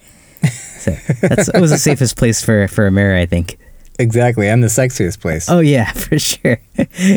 [0.79, 3.59] So that's it was the safest place for for a mirror, I think.
[4.03, 5.49] Exactly, and the sexiest place.
[5.49, 6.59] Oh yeah, for sure.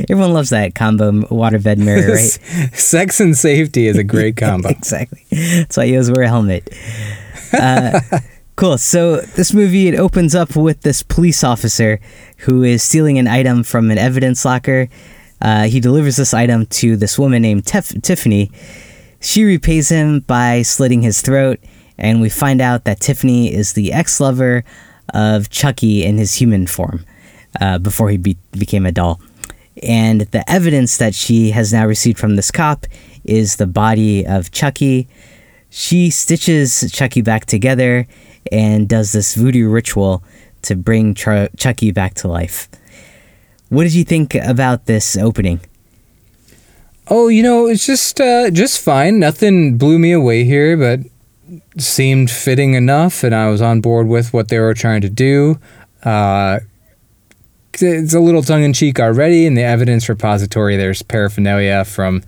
[0.09, 2.75] Everyone loves that combo waterbed mirror, right?
[2.77, 4.69] Sex and safety is a great combo.
[4.69, 5.25] exactly.
[5.31, 6.69] That's why you always wear a helmet.
[7.51, 7.99] Uh,
[8.55, 8.77] cool.
[8.77, 11.99] So this movie it opens up with this police officer
[12.39, 14.87] who is stealing an item from an evidence locker.
[15.41, 18.51] Uh, he delivers this item to this woman named Tef- Tiffany.
[19.19, 21.59] She repays him by slitting his throat,
[21.97, 24.63] and we find out that Tiffany is the ex-lover
[25.13, 27.05] of Chucky in his human form.
[27.61, 29.21] uh, before he be- became a doll.
[29.81, 32.85] And the evidence that she has now received from this cop
[33.23, 35.07] is the body of Chucky.
[35.69, 38.07] She stitches Chucky back together
[38.51, 40.21] and does this voodoo ritual
[40.63, 42.67] to bring Ch- Chucky back to life.
[43.69, 45.61] What did you think about this opening?
[47.07, 49.19] Oh, you know, it's just uh, just fine.
[49.19, 50.99] Nothing blew me away here, but
[51.77, 55.59] seemed fitting enough, and I was on board with what they were trying to do.
[56.03, 56.59] Uh,
[57.73, 59.45] it's a little tongue in cheek already.
[59.45, 62.23] In the evidence repository, there's paraphernalia from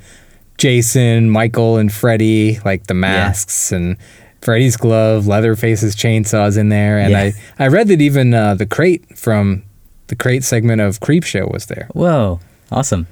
[0.58, 3.78] Jason, Michael, and Freddy, like the masks yeah.
[3.78, 3.98] and
[4.42, 7.32] Freddy's glove, Leatherface's chainsaws in there, and yeah.
[7.60, 9.64] I I read that even uh, the crate from
[10.08, 11.88] the crate segment of Creepshow was there.
[11.94, 12.40] Whoa,
[12.72, 13.08] awesome!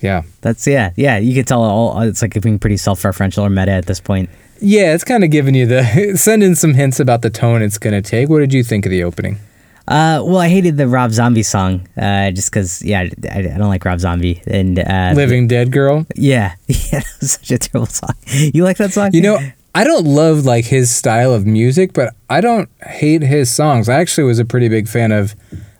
[0.00, 0.22] Yeah.
[0.42, 1.18] That's yeah, yeah.
[1.18, 4.28] You could tell all it's like being pretty self-referential or meta at this point.
[4.60, 8.02] Yeah, it's kind of giving you the sending some hints about the tone it's gonna
[8.02, 8.28] take.
[8.28, 9.38] What did you think of the opening?
[9.86, 13.68] Uh, well, I hated the Rob Zombie song, uh, just because, yeah, I, I, don't
[13.68, 16.06] like Rob Zombie and uh, Living Dead Girl.
[16.16, 18.14] Yeah, yeah, that was such a terrible song.
[18.26, 19.10] You like that song?
[19.12, 19.38] You know,
[19.74, 23.90] I don't love like his style of music, but I don't hate his songs.
[23.90, 25.34] I actually was a pretty big fan of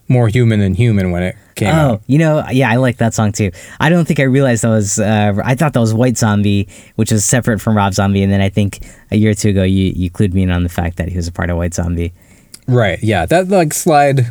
[0.06, 2.03] More Human Than Human when it came oh, out.
[2.07, 3.51] you know, yeah, I like that song too.
[3.81, 4.99] I don't think I realized that was.
[4.99, 8.40] Uh, I thought that was White Zombie, which was separate from Rob Zombie, and then
[8.40, 10.97] I think a year or two ago you you clued me in on the fact
[10.97, 12.12] that he was a part of White Zombie.
[12.67, 13.03] Right.
[13.03, 13.27] Yeah.
[13.27, 14.27] That like slide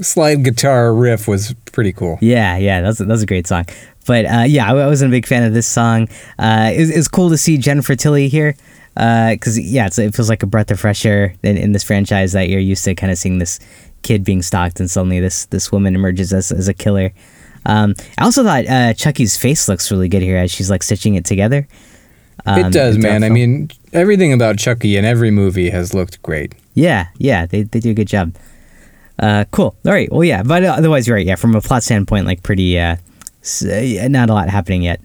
[0.00, 2.18] slide guitar riff was pretty cool.
[2.20, 2.56] Yeah.
[2.56, 2.80] Yeah.
[2.80, 3.66] that's was, that was a great song.
[4.06, 6.08] But uh, yeah, I, I, wasn't a big fan of this song.
[6.38, 8.54] Uh, it, it cool to see Jennifer Tilly here
[8.94, 12.32] because uh, yeah, it feels like a breath of fresh air in, in this franchise
[12.32, 13.60] that you're used to kind of seeing this
[14.02, 17.12] kid being stalked, and suddenly this this woman emerges as, as a killer.
[17.66, 21.14] Um, I also thought uh, Chucky's face looks really good here as she's like stitching
[21.14, 21.66] it together.
[22.46, 23.24] Um, it does, man.
[23.24, 26.54] I mean, everything about Chucky in every movie has looked great.
[26.74, 28.34] Yeah, yeah, they, they do a good job.
[29.18, 29.76] Uh, cool.
[29.84, 30.10] All right.
[30.10, 31.26] Well, yeah, but otherwise, you're right.
[31.26, 32.96] Yeah, from a plot standpoint, like pretty, uh,
[33.62, 35.00] uh not a lot happening yet.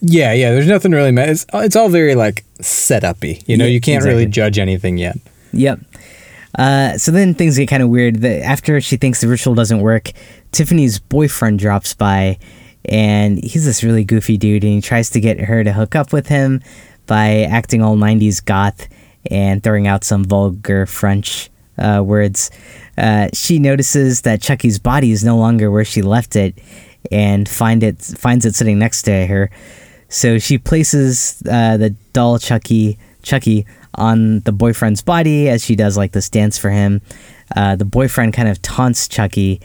[0.00, 0.52] Yeah, yeah.
[0.52, 1.12] There's nothing really.
[1.22, 3.42] It's it's all very like set upy.
[3.48, 4.14] You know, yeah, you can't exactly.
[4.20, 5.18] really judge anything yet.
[5.52, 5.80] Yep.
[6.58, 8.20] Uh, so then things get kind of weird.
[8.20, 10.10] The, after she thinks the ritual doesn't work,
[10.50, 12.38] Tiffany's boyfriend drops by,
[12.84, 16.12] and he's this really goofy dude, and he tries to get her to hook up
[16.12, 16.60] with him
[17.06, 18.88] by acting all '90s goth
[19.30, 22.50] and throwing out some vulgar French uh, words.
[22.96, 26.58] Uh, she notices that Chucky's body is no longer where she left it,
[27.12, 29.50] and find it finds it sitting next to her.
[30.08, 35.96] So she places uh, the doll Chucky Chucky on the boyfriend's body as she does
[35.96, 37.00] like this dance for him.
[37.54, 39.60] Uh, the boyfriend kind of taunts Chucky,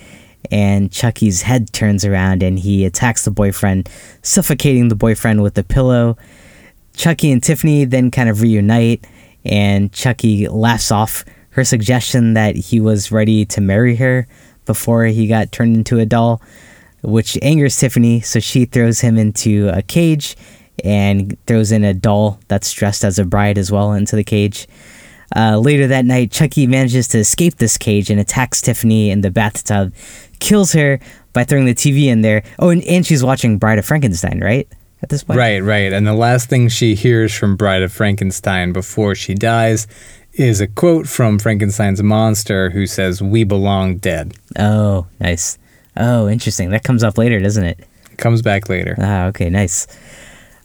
[0.52, 3.90] and Chucky's head turns around and he attacks the boyfriend,
[4.22, 6.18] suffocating the boyfriend with the pillow.
[6.96, 9.06] Chucky and Tiffany then kind of reunite,
[9.46, 14.28] and Chucky laughs off her suggestion that he was ready to marry her
[14.66, 16.42] before he got turned into a doll,
[17.02, 20.36] which angers Tiffany, so she throws him into a cage
[20.84, 24.68] and throws in a doll that's dressed as a bride as well into the cage.
[25.36, 29.32] Uh, later that night, Chucky manages to escape this cage and attacks Tiffany in the
[29.32, 29.94] bathtub,
[30.40, 31.00] kills her
[31.34, 32.44] by throwing the TV in there.
[32.60, 34.68] Oh, and, and she's watching Bride of Frankenstein, right?
[35.02, 35.38] At this point?
[35.38, 35.92] Right, right.
[35.92, 39.88] And the last thing she hears from Bride of Frankenstein before she dies
[40.34, 44.34] is a quote from Frankenstein's monster who says, We belong dead.
[44.58, 45.58] Oh, nice.
[45.98, 46.70] Oh, interesting.
[46.70, 47.86] That comes up later, doesn't it?
[48.18, 48.96] Comes back later.
[49.00, 49.88] Ah, okay, nice.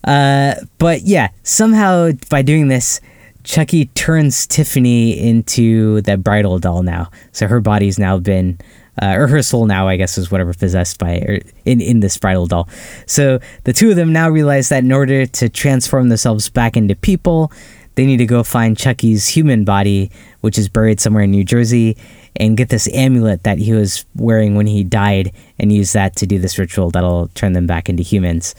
[0.05, 3.01] Uh, but yeah, somehow by doing this,
[3.45, 7.11] Chucky turns Tiffany into that bridal doll now.
[7.33, 8.59] So her body's now been,
[9.01, 12.19] uh, or her soul now, I guess, is whatever possessed by or in in this
[12.19, 12.69] bridal doll.
[13.07, 16.95] So the two of them now realize that in order to transform themselves back into
[16.95, 17.51] people,
[17.95, 21.97] they need to go find Chucky's human body, which is buried somewhere in New Jersey,
[22.37, 26.27] and get this amulet that he was wearing when he died, and use that to
[26.27, 28.55] do this ritual that'll turn them back into humans.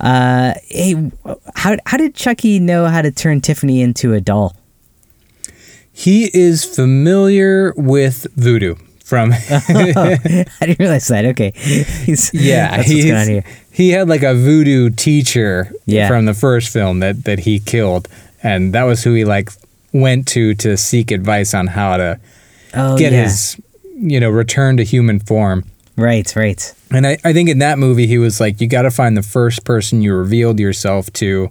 [0.00, 1.10] Uh, hey,
[1.54, 4.54] how how did Chucky know how to turn Tiffany into a doll?
[5.92, 8.76] He is familiar with voodoo
[9.08, 9.32] from.
[9.50, 10.18] I
[10.60, 11.24] didn't realize that.
[11.24, 16.06] Okay, he's, yeah, he's, he had like a voodoo teacher yeah.
[16.06, 18.06] from the first film that that he killed,
[18.42, 19.50] and that was who he like
[19.92, 22.20] went to to seek advice on how to
[22.74, 23.24] oh, get yeah.
[23.24, 23.60] his
[23.96, 25.64] you know return to human form.
[25.96, 26.74] Right, right.
[26.90, 29.22] And I, I think in that movie, he was like, you got to find the
[29.22, 31.50] first person you revealed yourself to,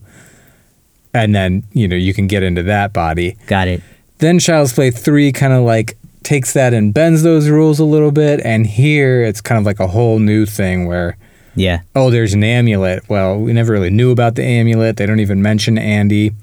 [1.13, 3.37] and then, you know, you can get into that body.
[3.47, 3.83] Got it.
[4.19, 8.11] Then Child's Play 3 kind of like takes that and bends those rules a little
[8.11, 8.41] bit.
[8.43, 11.17] And here it's kind of like a whole new thing where,
[11.55, 11.81] yeah.
[11.95, 13.07] Oh, there's an amulet.
[13.09, 14.97] Well, we never really knew about the amulet.
[14.97, 16.33] They don't even mention Andy.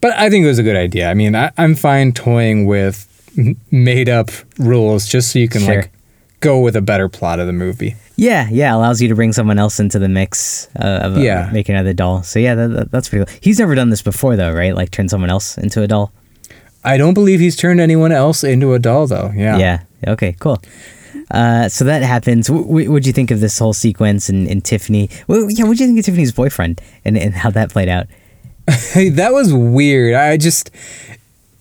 [0.00, 1.08] But I think it was a good idea.
[1.08, 3.08] I mean, I, I'm fine toying with
[3.70, 5.82] made up rules just so you can sure.
[5.82, 5.92] like
[6.40, 7.94] go with a better plot of the movie.
[8.16, 11.50] Yeah, yeah, allows you to bring someone else into the mix uh, of uh, Yeah.
[11.52, 12.22] making another doll.
[12.22, 13.38] So yeah, that, that- that's pretty cool.
[13.40, 14.74] He's never done this before though, right?
[14.74, 16.12] Like turn someone else into a doll.
[16.84, 19.30] I don't believe he's turned anyone else into a doll though.
[19.34, 19.56] Yeah.
[19.56, 19.82] Yeah.
[20.06, 20.34] Okay.
[20.40, 20.60] Cool.
[21.30, 22.50] Uh, so that happens.
[22.50, 25.08] What would you think of this whole sequence and, and Tiffany?
[25.28, 25.64] Well, yeah.
[25.64, 28.06] What do you think of Tiffany's boyfriend and, and how that played out?
[28.94, 30.14] That was weird.
[30.14, 30.70] I just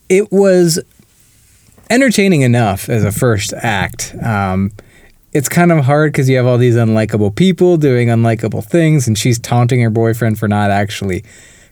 [0.09, 0.79] it was
[1.89, 4.13] entertaining enough as a first act.
[4.21, 4.71] Um,
[5.33, 9.17] it's kind of hard because you have all these unlikable people doing unlikable things, and
[9.17, 11.23] she's taunting her boyfriend for not actually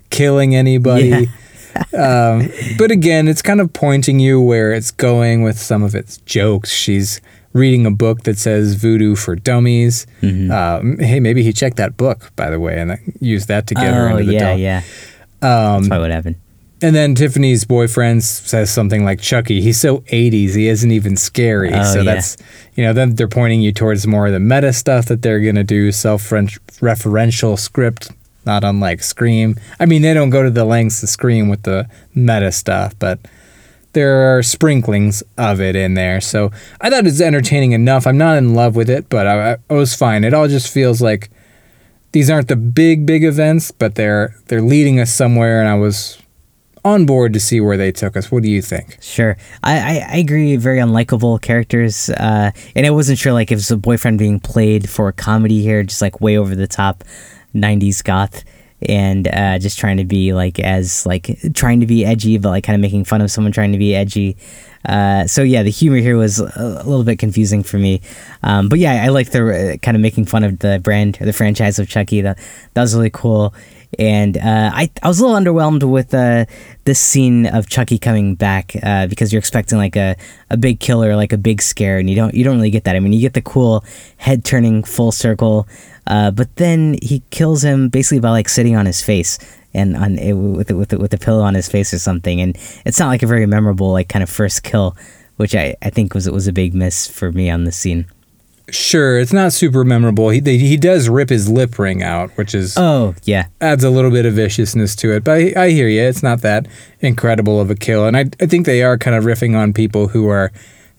[0.09, 1.13] killing anybody.
[1.97, 6.17] um, but again, it's kind of pointing you where it's going with some of its
[6.19, 6.71] jokes.
[6.71, 7.21] She's
[7.53, 10.05] reading a book that says voodoo for dummies.
[10.51, 13.93] Um, hey, maybe he checked that book, by the way, and used that to get
[13.93, 14.57] her oh into the yeah, doll.
[14.57, 14.77] yeah.
[15.41, 16.35] Um, That's probably what happened.
[16.81, 19.61] And then Tiffany's boyfriend says something like Chucky.
[19.61, 21.73] He's so 80s, he isn't even scary.
[21.73, 22.13] Oh, so yeah.
[22.13, 22.37] that's,
[22.75, 25.55] you know, then they're pointing you towards more of the meta stuff that they're going
[25.55, 28.11] to do, self referential script,
[28.45, 29.55] not unlike Scream.
[29.79, 33.19] I mean, they don't go to the lengths to Scream with the meta stuff, but
[33.93, 36.21] there are sprinklings of it in there.
[36.21, 38.05] So I thought it's entertaining enough.
[38.07, 40.23] I'm not in love with it, but I, I was fine.
[40.23, 41.29] It all just feels like
[42.11, 46.18] these aren't the big big events, but they're they're leading us somewhere, and I was
[46.85, 48.31] on board to see where they took us.
[48.31, 48.97] What do you think?
[49.01, 50.55] Sure, I, I, I agree.
[50.55, 54.89] Very unlikable characters, uh, and I wasn't sure like if it's a boyfriend being played
[54.89, 57.03] for a comedy here, just like way over the top,
[57.55, 58.43] '90s goth,
[58.87, 62.63] and uh, just trying to be like as like trying to be edgy, but like
[62.63, 64.37] kind of making fun of someone trying to be edgy.
[64.85, 68.01] Uh, so yeah, the humor here was a, little bit confusing for me,
[68.43, 71.25] um, but yeah, I like the uh, kind of making fun of the brand or
[71.25, 72.21] the franchise of Chucky.
[72.21, 72.39] That
[72.73, 73.53] that was really cool.
[73.97, 76.45] And uh, I, I was a little underwhelmed with uh,
[76.85, 80.15] this scene of Chucky coming back uh, because you're expecting like a,
[80.51, 82.95] a big killer, like a big scare, and you don't you don't really get that.
[82.95, 83.83] I mean, you get the cool
[84.17, 85.67] head turning full circle,
[86.05, 89.39] but then he kills him basically by like sitting on his face
[89.73, 92.58] and on it, with the, with with the pillow on his face or something, and
[92.86, 94.95] it's not like a very memorable like kind of first kill,
[95.38, 98.05] which I, I think was was a big miss for me on this scene.
[98.71, 100.29] Sure, it's not super memorable.
[100.29, 104.12] He he does rip his lip ring out, which is Oh yeah, adds a little
[104.12, 105.23] bit of viciousness to it.
[105.23, 106.01] But I, I hear you.
[106.01, 106.67] It's not that
[106.99, 110.10] incredible of a kill, and I I think they are kind of riffing on people
[110.10, 110.51] who are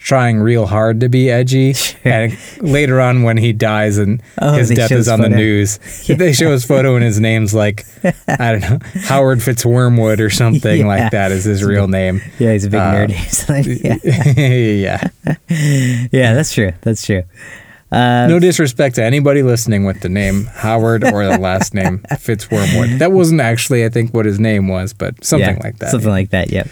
[0.02, 1.74] trying real hard to be edgy.
[2.02, 5.36] And later on, when he dies and Oh, his death is on the photo.
[5.36, 7.84] news, they show his photo and his name's like
[8.26, 10.86] I don't know Howard Fitzwormwood or something Yeah.
[10.86, 12.22] like that is his real name.
[12.38, 14.36] yeah, he's a big Uh, nerd.
[14.36, 15.08] yeah.
[15.18, 16.06] yeah.
[16.10, 16.72] yeah, that's true.
[16.80, 17.22] That's true.
[17.92, 22.98] Uh, No disrespect to anybody listening with the name Howard or the last name Fitzwormwood.
[22.98, 25.90] That wasn't actually, I think, what his name was, but something Yeah, like that.
[25.90, 26.50] Something like that.
[26.50, 26.68] Yep.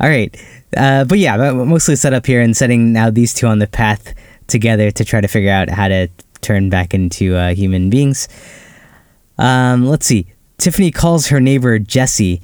[0.00, 0.34] All right.
[0.76, 4.14] Uh, but yeah, mostly set up here and setting now these two on the path
[4.46, 6.08] together to try to figure out how to
[6.40, 8.28] turn back into uh, human beings.
[9.38, 10.26] Um, let's see.
[10.58, 12.40] Tiffany calls her neighbor Jesse,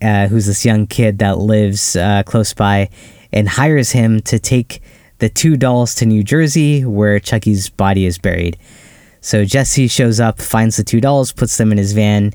[0.00, 2.88] uh, who's this young kid that lives uh, close by,
[3.32, 4.82] and hires him to take
[5.18, 8.58] the two dolls to New Jersey, where Chucky's body is buried.
[9.20, 12.32] So Jesse shows up, finds the two dolls, puts them in his van,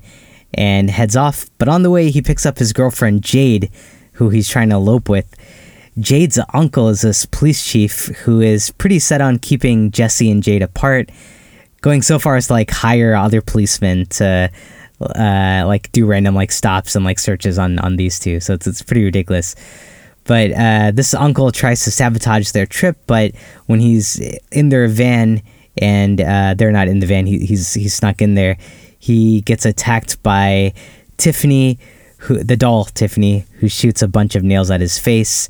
[0.54, 1.48] and heads off.
[1.58, 3.70] But on the way, he picks up his girlfriend Jade,
[4.12, 5.34] who he's trying to elope with.
[5.98, 10.62] Jade's uncle is this police chief who is pretty set on keeping Jesse and Jade
[10.62, 11.10] apart,
[11.82, 14.50] going so far as to like hire other policemen to
[15.00, 18.40] uh, like do random like stops and like searches on on these two.
[18.40, 19.54] So it's it's pretty ridiculous.
[20.24, 23.32] But uh, this uncle tries to sabotage their trip, but
[23.66, 24.20] when he's
[24.52, 25.42] in their van
[25.76, 28.56] and uh, they're not in the van, he, he's he's snuck in there.
[28.98, 30.74] He gets attacked by
[31.16, 31.78] Tiffany,
[32.22, 35.48] who the doll Tiffany, who shoots a bunch of nails at his face,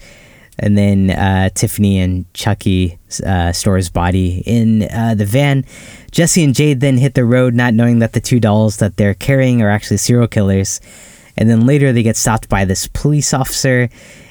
[0.58, 5.64] and then uh, Tiffany and Chucky uh, store his body in uh, the van.
[6.10, 9.14] Jesse and Jade then hit the road, not knowing that the two dolls that they're
[9.14, 10.80] carrying are actually serial killers.
[11.36, 13.88] And then later they get stopped by this police officer,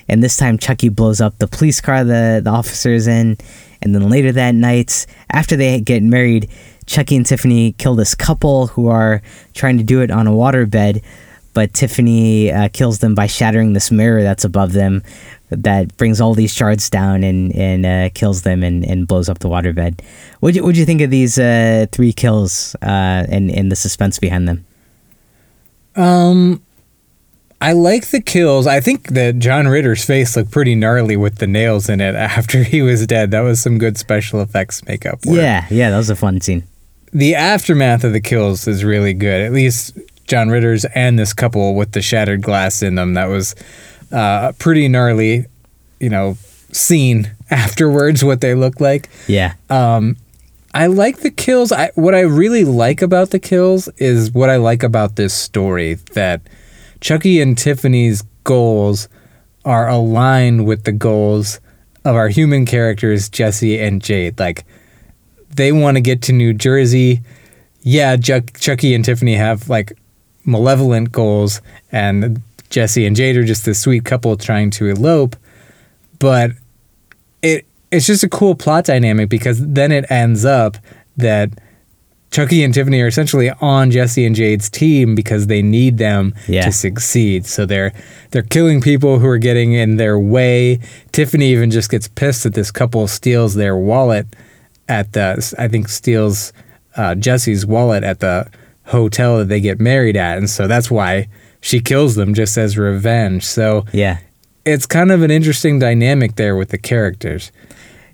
[0.08, 3.38] and this time Chucky blows up the police car the the officer's in.
[3.84, 6.50] And then later that night, after they get married,
[6.86, 9.22] Chucky and Tiffany kill this couple who are
[9.54, 11.04] trying to do it on a waterbed,
[11.54, 15.04] but Tiffany uh, kills them by shattering this mirror that's above them
[15.50, 19.40] that brings all these shards down and, and uh, kills them and, and blows up
[19.40, 20.02] the waterbed.
[20.40, 24.18] What'd you, what'd you think of these uh, three kills uh, and, and the suspense
[24.18, 24.66] behind them?
[25.96, 26.64] Um,
[27.60, 28.66] I like the kills.
[28.66, 32.64] I think that John Ritter's face looked pretty gnarly with the nails in it after
[32.64, 33.32] he was dead.
[33.32, 35.38] That was some good special effects makeup work.
[35.38, 36.64] Yeah, yeah, that was a fun scene.
[37.14, 39.42] The aftermath of the kills is really good.
[39.42, 39.98] At least
[40.32, 43.16] John Ritter's and this couple with the shattered glass in them.
[43.16, 43.54] That was
[44.14, 45.46] uh, pretty gnarly,
[46.00, 46.38] you know,
[46.72, 49.10] scene afterwards what they look like.
[49.28, 49.56] Yeah.
[49.70, 50.16] Um,
[50.74, 51.74] I like the kills.
[51.74, 55.96] I, what I really like about the kills is what I like about this story
[56.14, 56.40] that
[57.02, 59.10] Chucky and Tiffany's goals
[59.66, 61.60] are aligned with the goals
[62.06, 64.40] of our human characters, Jesse and Jade.
[64.40, 64.64] Like,
[65.50, 67.20] they want to get to New Jersey.
[67.82, 69.92] Yeah, Chuck, Chucky and Tiffany have like
[70.46, 71.62] malevolent goals,
[71.92, 75.36] and Jesse and Jade are just this sweet couple trying to elope.
[76.20, 76.52] But
[77.42, 80.78] it it's just a cool plot dynamic because then it ends up
[81.18, 81.50] that
[82.32, 86.64] Chucky and Tiffany are essentially on Jesse and Jade's team because they need them Yeah.
[86.64, 87.46] to succeed.
[87.46, 87.92] So they're
[88.32, 90.80] they're killing people who are getting in their way.
[91.12, 94.28] Tiffany even just gets pissed that this couple steals their wallet
[94.88, 96.54] at the I think steals
[96.96, 98.50] uh, Jesse's wallet at the
[98.92, 101.28] hotel that they get married at, and so that's why
[101.60, 103.44] she kills them just as revenge.
[103.46, 104.18] So Yeah.
[104.66, 107.52] it's kind of an interesting dynamic there with the characters.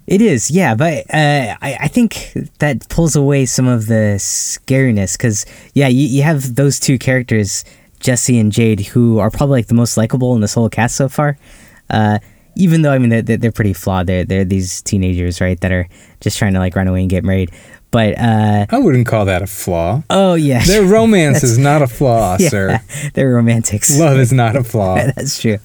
[0.07, 5.17] It is, yeah, but uh, I, I think that pulls away some of the scariness
[5.17, 7.65] because, yeah, you, you have those two characters,
[7.99, 11.09] Jesse and Jade, who are probably like the most likable in this whole cast so
[11.09, 11.37] far.
[11.89, 12.19] Uh,
[12.55, 15.87] even though I mean they're, they're pretty flawed, they're they're these teenagers, right, that are
[16.21, 17.51] just trying to like run away and get married.
[17.97, 20.03] But uh, I wouldn't call that a flaw.
[20.11, 22.79] oh yeah, Their romance is not a flaw, yeah, sir.
[23.15, 23.99] they're romantics.
[23.99, 24.97] Love is not a flaw.
[25.15, 25.57] That's true.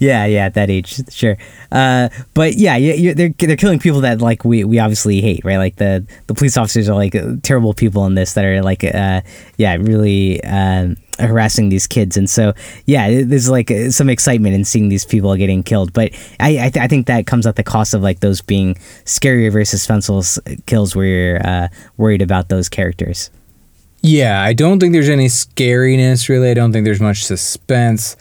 [0.00, 1.36] Yeah, yeah, at that age, sure.
[1.70, 5.44] Uh, but yeah, you, you, they're they're killing people that like we, we obviously hate,
[5.44, 5.58] right?
[5.58, 9.20] Like the the police officers are like terrible people in this that are like, uh,
[9.56, 12.52] yeah, really um, harassing these kids, and so
[12.86, 15.92] yeah, there's like some excitement in seeing these people getting killed.
[15.92, 18.74] But I I, th- I think that comes at the cost of like those being
[19.04, 23.30] scarier versus suspenseful kills where you're uh, worried about those characters.
[24.02, 26.50] Yeah, I don't think there's any scariness really.
[26.50, 28.16] I don't think there's much suspense.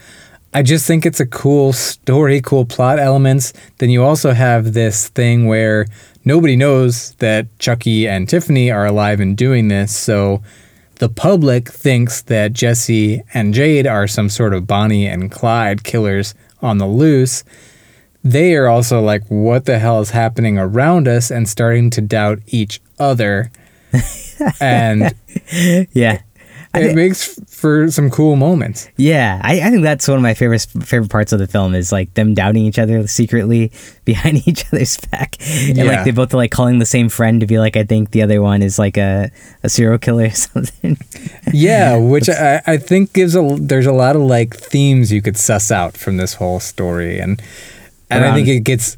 [0.53, 3.53] I just think it's a cool story, cool plot elements.
[3.79, 5.87] Then you also have this thing where
[6.25, 9.95] nobody knows that Chucky and Tiffany are alive and doing this.
[9.95, 10.43] So
[11.03, 16.33] the public thinks that Jesse and Jade are some sort of Bonnie and Clyde killers
[16.61, 17.43] on the loose.
[18.23, 22.39] They are also like, what the hell is happening around us and starting to doubt
[22.47, 23.51] each other.
[24.61, 25.13] and
[25.91, 26.21] Yeah.
[26.75, 28.89] It makes for some cool moments.
[28.97, 31.91] Yeah, I, I think that's one of my favorite favorite parts of the film is
[31.91, 33.71] like them doubting each other secretly
[34.05, 35.83] behind each other's back, and Yeah.
[35.83, 38.23] like they both are like calling the same friend to be like, I think the
[38.23, 39.29] other one is like a,
[39.61, 40.97] a serial killer or something.
[41.53, 45.37] Yeah, which I, I think gives a there's a lot of like themes you could
[45.37, 47.39] suss out from this whole story, and
[48.09, 48.97] and I think it gets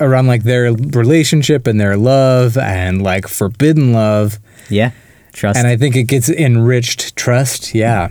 [0.00, 4.38] around like their relationship and their love and like forbidden love,
[4.68, 4.90] yeah,
[5.32, 5.58] trust.
[5.58, 7.74] and I think it gets enriched trust.
[7.74, 8.08] Yeah.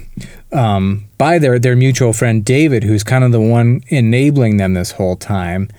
[0.51, 4.91] Um, by their their mutual friend David, who's kind of the one enabling them this
[4.91, 5.69] whole time.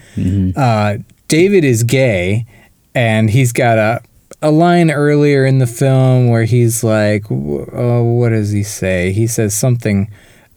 [0.57, 2.47] Uh, David is gay,
[2.95, 4.03] and he's got a
[4.41, 9.27] a line earlier in the film where he's like, uh, "What does he say?" He
[9.27, 10.11] says something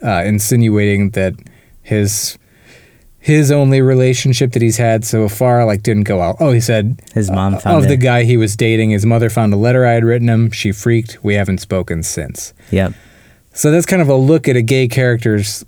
[0.04, 1.34] uh, insinuating that
[1.82, 2.38] his
[3.26, 6.36] his only relationship that he's had so far like didn't go out.
[6.40, 8.92] Oh, he said His mom uh, found of the guy he was dating.
[8.92, 10.52] His mother found a letter I had written him.
[10.52, 11.24] She freaked.
[11.24, 12.54] We haven't spoken since.
[12.70, 12.94] yep.
[13.52, 15.66] So that's kind of a look at a gay character's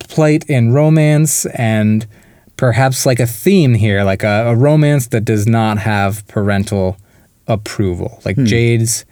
[0.00, 2.06] plight in romance and
[2.58, 6.98] perhaps like a theme here, like a, a romance that does not have parental
[7.46, 8.20] approval.
[8.26, 9.06] Like Jade's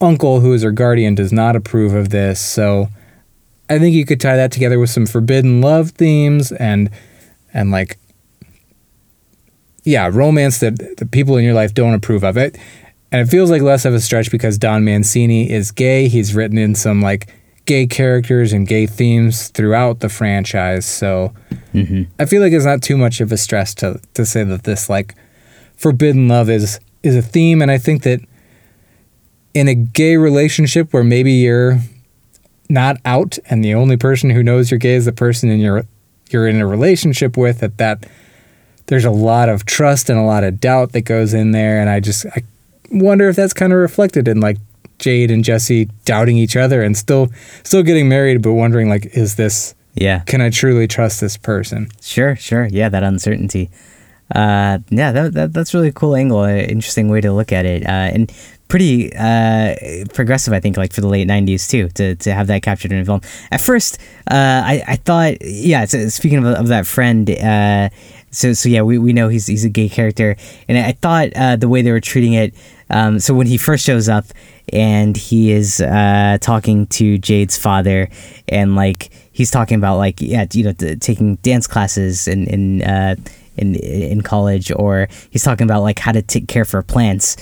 [0.00, 2.40] uncle, who is her guardian, does not approve of this.
[2.40, 2.88] So
[3.70, 6.90] I think you could tie that together with some forbidden love themes and
[7.52, 7.98] and like
[9.84, 12.56] yeah, romance that the people in your life don't approve of it.
[13.12, 16.08] And it feels like less of a stretch because Don Mancini is gay.
[16.08, 17.32] He's written in some like
[17.66, 20.86] gay characters and gay themes throughout the franchise.
[20.86, 21.32] So
[21.72, 24.64] hmm I feel like it's not too much of a stress to to say that
[24.64, 25.14] this like
[25.76, 28.20] forbidden love is is a theme and I think that
[29.52, 31.78] in a gay relationship where maybe you're
[32.68, 35.84] not out and the only person who knows you're gay is the person in your
[36.30, 38.06] you're in a relationship with that that
[38.86, 41.88] there's a lot of trust and a lot of doubt that goes in there and
[41.90, 42.42] I just I
[42.90, 44.56] wonder if that's kind of reflected in like
[44.98, 47.30] Jade and Jesse doubting each other and still
[47.62, 50.20] still getting married but wondering like is this Yeah.
[50.20, 51.88] can I truly trust this person?
[52.00, 52.66] Sure, sure.
[52.66, 53.70] Yeah, that uncertainty.
[54.30, 57.84] Uh, yeah, that, that that's really cool angle, an interesting way to look at it,
[57.84, 58.32] uh, and
[58.68, 59.74] pretty uh,
[60.14, 63.00] progressive, I think, like for the late '90s too, to, to have that captured in
[63.00, 63.20] a film.
[63.50, 63.98] At first,
[64.30, 65.84] uh, I I thought, yeah.
[65.84, 67.90] So speaking of, of that friend, uh,
[68.30, 70.36] so so yeah, we, we know he's he's a gay character,
[70.68, 72.54] and I thought uh, the way they were treating it.
[72.90, 74.26] Um, so when he first shows up
[74.72, 78.08] and he is uh, talking to Jade's father,
[78.48, 82.82] and like he's talking about like yeah, you know, t- taking dance classes and and
[82.82, 83.14] uh,
[83.56, 87.36] in in college, or he's talking about like how to take care for plants.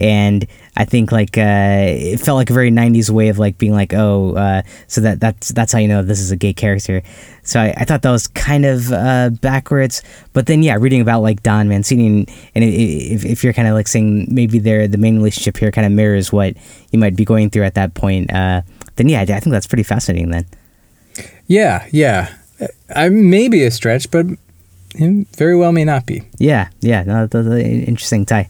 [0.00, 0.46] And
[0.76, 1.42] I think like uh,
[1.88, 5.20] it felt like a very '90s way of like being like, oh, uh, so that
[5.20, 7.02] that's that's how you know this is a gay character.
[7.42, 10.02] So I, I thought that was kind of uh, backwards.
[10.32, 13.74] But then yeah, reading about like Don Mancini, and, and if, if you're kind of
[13.74, 16.56] like saying maybe the main relationship here kind of mirrors what
[16.92, 18.62] you might be going through at that point, uh,
[18.96, 20.30] then yeah, I think that's pretty fascinating.
[20.30, 20.46] Then.
[21.48, 22.34] Yeah, yeah.
[22.94, 24.26] I may be a stretch, but
[24.94, 26.22] very well may not be.
[26.38, 27.02] Yeah, yeah.
[27.02, 28.48] No, that's an interesting tie.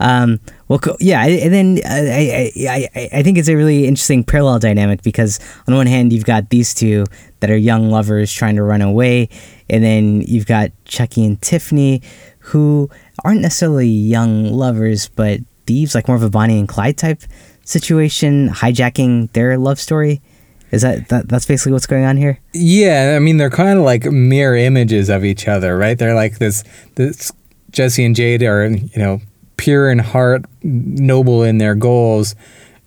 [0.00, 4.24] Um, well, yeah, and then uh, I, I, I, I think it's a really interesting
[4.24, 7.04] parallel dynamic because on one hand you've got these two
[7.38, 9.28] that are young lovers trying to run away,
[9.70, 12.02] and then you've got Chucky and Tiffany
[12.40, 12.90] who
[13.24, 17.22] aren't necessarily young lovers but thieves, like more of a Bonnie and Clyde type
[17.64, 20.20] situation, hijacking their love story.
[20.72, 22.40] Is that, that that's basically what's going on here?
[22.54, 25.98] Yeah, I mean they're kind of like mirror images of each other, right?
[25.98, 26.64] They're like this
[26.94, 27.30] this
[27.70, 29.20] Jesse and Jade are, you know,
[29.58, 32.34] pure in heart, noble in their goals,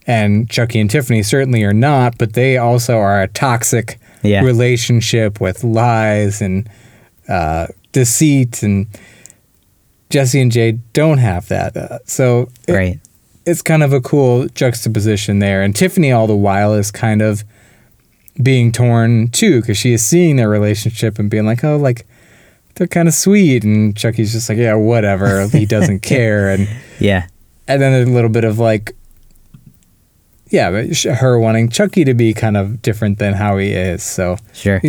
[0.07, 4.41] and Chucky and Tiffany certainly are not, but they also are a toxic yeah.
[4.41, 6.67] relationship with lies and
[7.29, 8.88] uh, deceit, and
[10.09, 11.77] Jesse and Jade don't have that.
[11.77, 12.99] Uh, so it, right.
[13.45, 17.43] it's kind of a cool juxtaposition there, and Tiffany all the while is kind of
[18.41, 22.05] being torn too because she is seeing their relationship and being like, oh, like
[22.75, 25.47] they're kind of sweet, and Chucky's just like, yeah, whatever.
[25.47, 26.67] he doesn't care, and
[26.99, 27.27] yeah,
[27.67, 28.95] and then a little bit of like,
[30.49, 34.03] yeah, but her wanting Chucky to be kind of different than how he is.
[34.03, 34.81] So sure,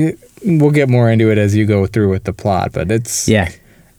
[0.44, 3.50] we'll get more into it as you go through with the plot, but it's yeah,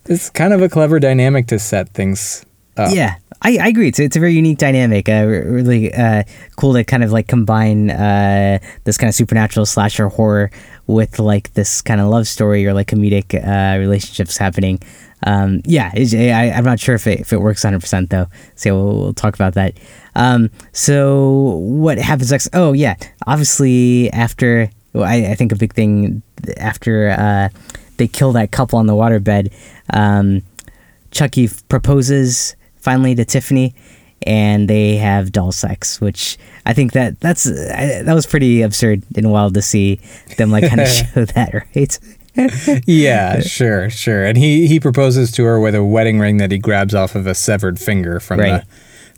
[0.06, 2.46] it's kind of a clever dynamic to set things
[2.78, 2.94] up.
[2.94, 3.88] Yeah, I, I agree.
[3.90, 5.10] It's, it's a very unique dynamic.
[5.10, 6.24] Uh, really uh,
[6.56, 10.52] cool to kind of like combine uh, this kind of supernatural slasher horror
[10.88, 14.80] with like this kind of love story or like comedic uh, relationships happening.
[15.24, 18.28] Um, yeah, I, am not sure if it, if it works 100% though.
[18.56, 19.74] So we'll, we'll talk about that.
[20.16, 22.50] Um, so what happens next?
[22.54, 22.96] Oh, yeah.
[23.26, 26.22] Obviously, after, well, I, I think a big thing
[26.58, 27.50] after uh,
[27.98, 29.54] they kill that couple on the waterbed,
[29.94, 30.44] um,
[31.12, 32.56] Chucky proposes
[32.88, 33.76] finally to Tiffany,
[34.26, 39.04] and they have doll sex, which I think that that's uh, that was pretty absurd
[39.18, 40.00] and wild to see
[40.38, 42.00] them like kind of show that, right?
[42.88, 44.24] yeah, sure, sure.
[44.24, 47.28] And he he proposes to her with a wedding ring that he grabs off of
[47.28, 48.62] a severed finger from right.
[48.62, 48.68] the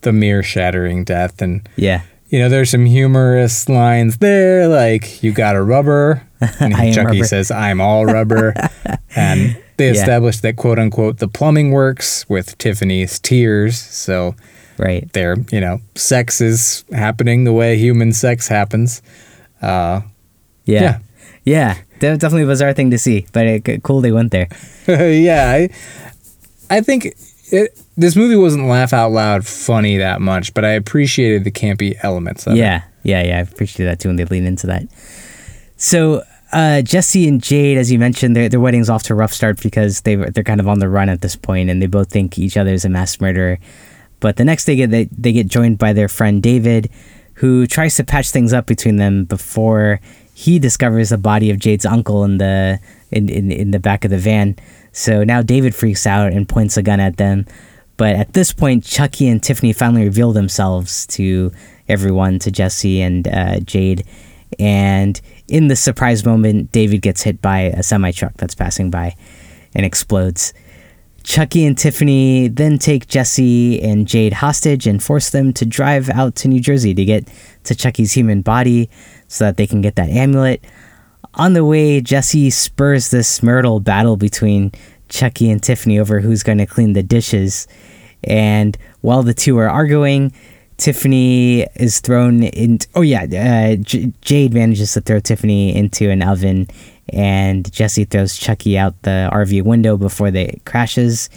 [0.01, 2.01] the mirror shattering death, and yeah.
[2.29, 6.27] You know, there's some humorous lines there, like "You got a rubber,"
[6.59, 7.23] and Chucky rubber.
[7.23, 8.55] says, "I'm all rubber,"
[9.15, 10.51] and they established yeah.
[10.51, 13.79] that quote unquote the plumbing works with Tiffany's tears.
[13.79, 14.35] So
[14.77, 19.01] right there, you know, sex is happening the way human sex happens.
[19.61, 20.01] Uh,
[20.65, 20.81] yeah.
[20.81, 20.99] yeah.
[21.45, 21.77] Yeah.
[21.99, 24.47] Definitely a bizarre thing to see, but it, cool they went there.
[24.87, 25.49] yeah.
[25.49, 25.69] I,
[26.69, 27.15] I think
[27.51, 31.97] it, this movie wasn't laugh out loud funny that much, but I appreciated the campy
[32.03, 32.77] elements of yeah.
[32.77, 32.83] it.
[33.03, 33.21] Yeah.
[33.21, 33.27] Yeah.
[33.29, 33.37] Yeah.
[33.37, 34.83] I appreciate that too when they lean into that.
[35.77, 39.33] So uh, Jesse and Jade, as you mentioned, their their wedding's off to a rough
[39.33, 42.09] start because they they're kind of on the run at this point, and they both
[42.09, 43.59] think each other is a mass murderer.
[44.19, 46.89] But the next day, they, they they get joined by their friend David,
[47.35, 50.01] who tries to patch things up between them before
[50.33, 52.79] he discovers the body of Jade's uncle in the
[53.11, 54.55] in, in, in the back of the van.
[54.91, 57.45] So now David freaks out and points a gun at them.
[57.97, 61.51] But at this point, Chucky and Tiffany finally reveal themselves to
[61.89, 64.05] everyone, to Jesse and uh, Jade,
[64.57, 65.19] and
[65.49, 69.15] in the surprise moment, David gets hit by a semi truck that's passing by
[69.75, 70.53] and explodes.
[71.23, 76.35] Chucky and Tiffany then take Jesse and Jade hostage and force them to drive out
[76.37, 77.27] to New Jersey to get
[77.65, 78.89] to Chucky's human body
[79.27, 80.63] so that they can get that amulet.
[81.35, 84.71] On the way, Jesse spurs this marital battle between
[85.09, 87.67] Chucky and Tiffany over who's going to clean the dishes.
[88.23, 90.33] And while the two are arguing,
[90.79, 92.79] Tiffany is thrown in.
[92.95, 96.67] Oh yeah, uh, J- Jade manages to throw Tiffany into an oven,
[97.09, 101.29] and Jesse throws Chucky out the RV window before they crashes.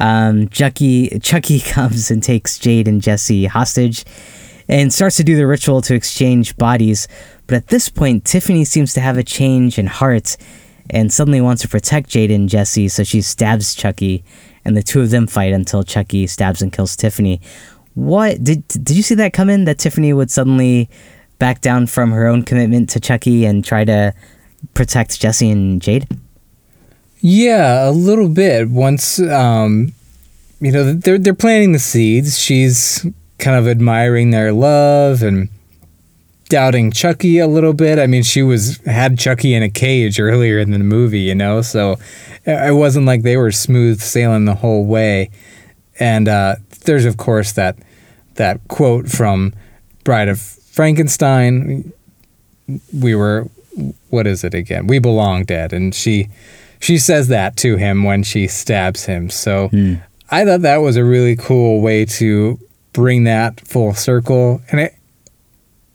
[0.00, 4.04] Um, Chucky Chucky comes and takes Jade and Jesse hostage,
[4.68, 7.06] and starts to do the ritual to exchange bodies.
[7.46, 10.36] But at this point, Tiffany seems to have a change in heart,
[10.90, 14.24] and suddenly wants to protect Jade and Jesse, so she stabs Chucky,
[14.64, 17.40] and the two of them fight until Chucky stabs and kills Tiffany
[17.94, 19.64] what did did you see that come in?
[19.64, 20.88] That Tiffany would suddenly
[21.38, 24.14] back down from her own commitment to Chucky and try to
[24.74, 26.06] protect Jesse and Jade?
[27.20, 28.68] Yeah, a little bit.
[28.68, 29.92] Once um,
[30.60, 32.38] you know they're they're planting the seeds.
[32.38, 33.06] She's
[33.38, 35.48] kind of admiring their love and
[36.48, 37.98] doubting Chucky a little bit.
[37.98, 41.62] I mean, she was had Chucky in a cage earlier in the movie, you know,
[41.62, 41.98] so
[42.44, 45.30] it wasn't like they were smooth sailing the whole way.
[45.98, 47.76] And uh, there's of course that
[48.34, 49.52] that quote from
[50.04, 51.92] Bride of Frankenstein.
[52.98, 53.48] We were,
[54.08, 54.86] what is it again?
[54.86, 56.28] We belong dead, and she
[56.80, 59.30] she says that to him when she stabs him.
[59.30, 59.94] So Hmm.
[60.30, 62.58] I thought that was a really cool way to
[62.92, 64.94] bring that full circle, and it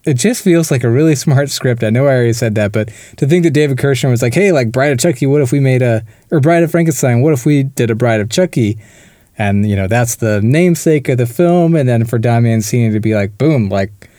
[0.05, 1.83] it just feels like a really smart script.
[1.83, 4.51] I know I already said that, but to think that David Kirshner was like, "Hey,
[4.51, 7.21] like Bride of Chucky, what if we made a or Bride of Frankenstein?
[7.21, 8.77] What if we did a Bride of Chucky?"
[9.39, 12.99] And you know that's the namesake of the film, and then for Don Mancini to
[12.99, 14.09] be like, "Boom, like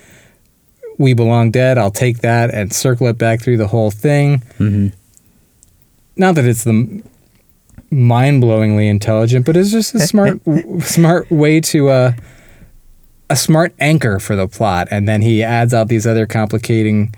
[0.98, 1.76] we belong dead.
[1.78, 4.88] I'll take that and circle it back through the whole thing." hmm
[6.16, 7.02] Not that it's the
[7.90, 10.40] mind-blowingly intelligent, but it's just a smart,
[10.80, 12.12] smart way to uh,
[13.28, 17.14] a smart anchor for the plot, and then he adds out these other complicating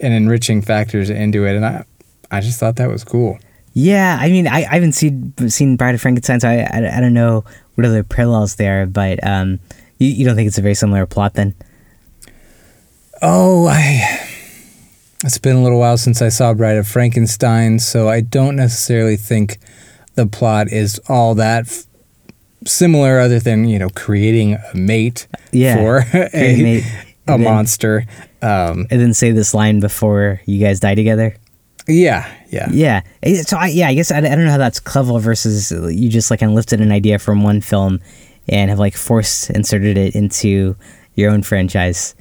[0.00, 1.84] and enriching factors into it, and I,
[2.30, 3.38] I just thought that was cool.
[3.74, 7.00] Yeah, I mean, I, I haven't seen seen Bride of Frankenstein, so I, I, I
[7.00, 7.44] don't know
[7.74, 9.58] what other parallels there, but um,
[9.98, 11.54] you, you don't think it's a very similar plot then?
[13.22, 14.20] Oh, I.
[15.24, 19.16] It's been a little while since I saw Bride of Frankenstein, so I don't necessarily
[19.16, 19.58] think
[20.14, 21.84] the plot is all that f-
[22.66, 26.30] similar, other than you know creating a mate Yeah, for a,
[26.62, 26.84] mate.
[26.84, 28.04] a And then- monster.
[28.42, 31.34] Um, And then say this line before you guys die together.
[31.86, 33.02] Yeah, yeah, Yeah.
[33.22, 36.08] Eh, So I, yeah, I guess I, I don't know how that's clever versus you
[36.08, 38.00] just like kind of lifted an idea from one film
[38.48, 40.76] and have like forced inserted it into
[41.14, 42.14] your own franchise.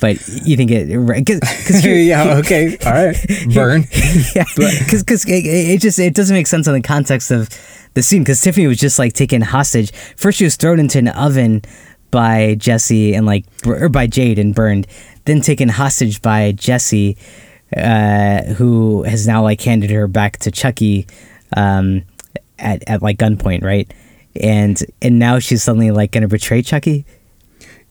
[0.00, 2.38] But you think it because yeah.
[2.38, 3.16] Okay, all right.
[3.54, 3.84] Burn.
[4.34, 7.50] yeah, because because it, it just it doesn't make sense in the context of
[7.92, 8.22] the scene.
[8.22, 9.92] Because Tiffany was just like taken hostage.
[10.16, 11.60] First, she was thrown into an oven
[12.10, 14.86] by Jesse and like or by Jade and burned.
[15.26, 17.18] Then taken hostage by Jesse,
[17.76, 21.06] uh, who has now like handed her back to Chucky,
[21.56, 22.02] um,
[22.58, 23.92] at at like gunpoint, right?
[24.40, 27.04] And and now she's suddenly like gonna betray Chucky.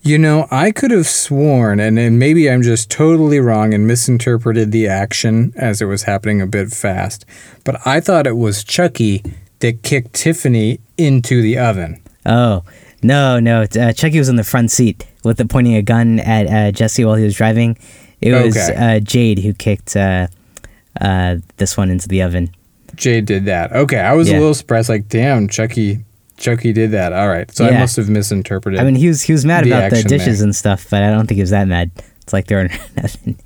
[0.02, 4.72] You know, I could have sworn, and, and maybe I'm just totally wrong and misinterpreted
[4.72, 7.26] the action as it was happening a bit fast,
[7.66, 9.22] but I thought it was Chucky
[9.60, 12.02] that kicked Tiffany into the oven.
[12.26, 12.64] Oh
[13.04, 13.64] no, no!
[13.64, 17.04] Uh, Chucky was in the front seat with the pointing a gun at uh, Jesse
[17.04, 17.78] while he was driving.
[18.22, 18.76] It was Okay.
[18.76, 20.28] uh, Jade who kicked uh,
[21.00, 22.50] uh, this one into the oven.
[22.96, 23.72] Jade did that.
[23.72, 24.38] Okay, I was Yeah.
[24.38, 24.90] a little surprised.
[24.90, 26.00] Like, damn, Chucky,
[26.38, 27.14] Chucky did that.
[27.14, 28.80] All right, so I must have misinterpreted.
[28.80, 30.46] I mean, he was he was mad The about the dishes there.
[30.46, 31.92] and stuff, but I don't think he was that mad.
[32.24, 33.38] It's like throwing nothing.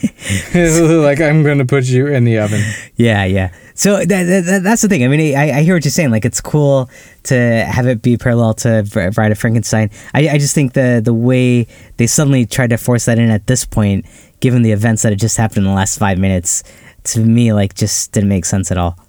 [1.02, 2.62] like I'm going to put you in the oven.
[2.96, 3.52] yeah, yeah.
[3.76, 5.04] So that, that, that- that's the thing.
[5.04, 6.12] I mean, I, I hear what you're saying.
[6.12, 6.90] Like, it's cool
[7.24, 9.90] to have it be parallel to Br- Bride of Frankenstein.
[10.14, 11.68] I, I just think the the way
[11.98, 14.06] they suddenly tried to force that in at this point,
[14.44, 16.64] given the events that had just happened in the last five minutes,
[17.06, 19.00] to me, like, just didn't make sense at all.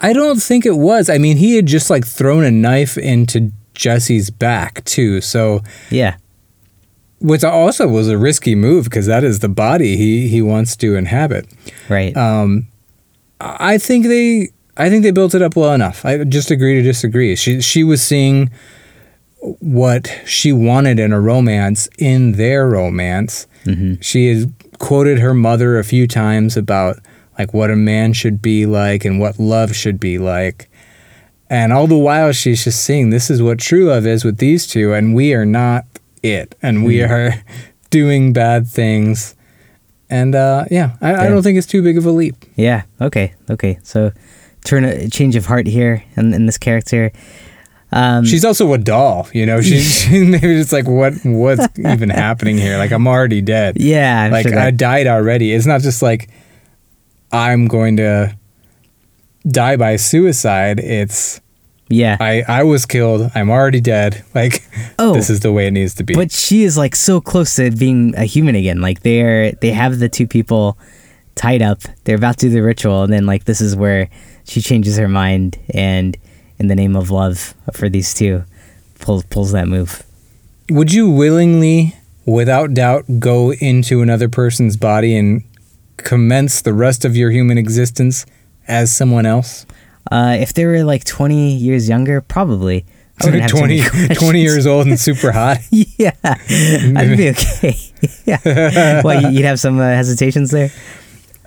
[0.00, 1.10] I don't think it was.
[1.10, 5.20] I mean, he had just like thrown a knife into Jesse's back too.
[5.20, 6.14] So, Yeah.
[7.20, 10.96] which also was a risky move because that is the body he he wants to
[10.96, 11.44] inhabit.
[11.90, 12.16] Right.
[12.16, 12.68] Um,
[13.40, 16.04] I think they I think they built it up well enough.
[16.06, 17.36] I just agree to disagree.
[17.36, 18.50] She she was seeing
[19.60, 23.46] what she wanted in a romance in their romance.
[23.74, 24.46] Hmm She has
[24.78, 26.98] quoted her mother a few times about
[27.38, 30.68] like what a man should be like and what love should be like.
[31.50, 34.66] And all the while she's just seeing this is what true love is with these
[34.66, 35.84] two and we are not
[36.22, 37.10] it and we Mm.
[37.10, 37.42] are
[37.90, 39.34] doing bad things.
[40.10, 42.34] And uh, yeah, I, I don't think it's too big of a leap.
[42.56, 42.82] Yeah.
[43.00, 43.34] Okay.
[43.50, 43.78] Okay.
[43.82, 44.12] So,
[44.64, 47.12] turn a change of heart here in, in this character.
[47.90, 49.60] Um, She's also a doll, you know.
[49.62, 52.76] She's she, maybe it's like what what's even happening here?
[52.78, 53.76] Like I'm already dead.
[53.80, 54.24] yeah.
[54.24, 55.52] I'm like sure I died already.
[55.52, 56.28] It's not just like
[57.32, 58.36] I'm going to
[59.46, 60.80] die by suicide.
[60.80, 61.40] It's
[61.88, 62.16] yeah.
[62.20, 63.30] I I was killed.
[63.34, 64.22] I'm already dead.
[64.34, 64.62] Like
[64.98, 65.14] Oh.
[65.14, 66.14] this is the way it needs to be.
[66.14, 68.80] But she is like so close to being a human again.
[68.82, 70.76] Like they're they have the two people
[71.36, 71.80] tied up.
[72.04, 74.10] They're about to do the ritual, and then like this is where
[74.44, 76.16] she changes her mind and
[76.58, 78.44] in the name of love for these two
[78.98, 80.02] pulls pulls that move.
[80.70, 81.94] Would you willingly,
[82.26, 85.42] without doubt, go into another person's body and
[85.96, 88.26] commence the rest of your human existence
[88.66, 89.64] as someone else?
[90.10, 92.84] Uh, if they were like twenty years younger, probably.
[93.20, 93.82] Have 20,
[94.14, 95.58] 20 years old and super hot.
[95.72, 97.76] yeah, I'd be okay.
[98.24, 99.02] yeah.
[99.02, 100.70] Well, you'd have some uh, hesitations there.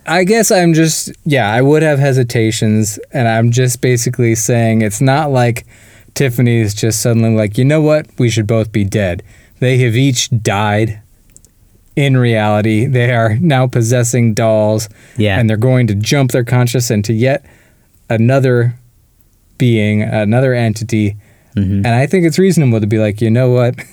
[0.05, 5.01] I guess I'm just yeah, I would have hesitations and I'm just basically saying it's
[5.01, 5.65] not like
[6.13, 8.07] Tiffany's just suddenly like, "You know what?
[8.17, 9.23] We should both be dead."
[9.59, 11.01] They have each died
[11.95, 12.85] in reality.
[12.85, 14.89] They are now possessing dolls.
[15.17, 15.39] Yeah.
[15.39, 17.45] And they're going to jump their conscious into yet
[18.09, 18.75] another
[19.57, 21.15] being, another entity.
[21.55, 21.85] Mm-hmm.
[21.85, 23.75] And I think it's reasonable to be like, you know what?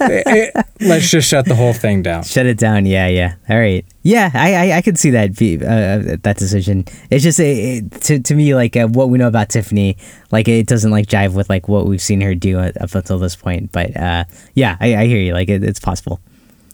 [0.80, 2.22] Let's just shut the whole thing down.
[2.24, 2.86] Shut it down.
[2.86, 3.34] Yeah, yeah.
[3.50, 3.84] All right.
[4.02, 6.84] Yeah, I I, I could see that be uh, that decision.
[7.10, 9.96] It's just it, it, to to me like uh, what we know about Tiffany,
[10.30, 13.36] like it doesn't like jive with like what we've seen her do up until this
[13.36, 13.70] point.
[13.72, 14.24] But uh,
[14.54, 15.34] yeah, I, I hear you.
[15.34, 16.20] Like it, it's possible.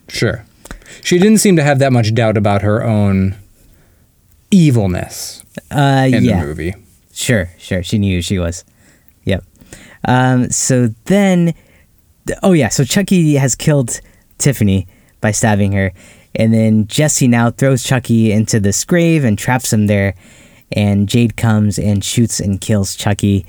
[0.07, 0.45] Sure.
[1.03, 3.35] She didn't seem to have that much doubt about her own
[4.51, 6.39] evilness Uh, in yeah.
[6.39, 6.75] the movie.
[7.13, 7.81] Sure, sure.
[7.83, 8.63] She knew who she was.
[10.05, 11.53] Um, so then,
[12.43, 13.99] oh yeah, so Chucky has killed
[14.37, 14.87] Tiffany
[15.21, 15.91] by stabbing her,
[16.35, 20.15] and then Jesse now throws Chucky into this grave and traps him there,
[20.71, 23.45] and Jade comes and shoots and kills Chucky.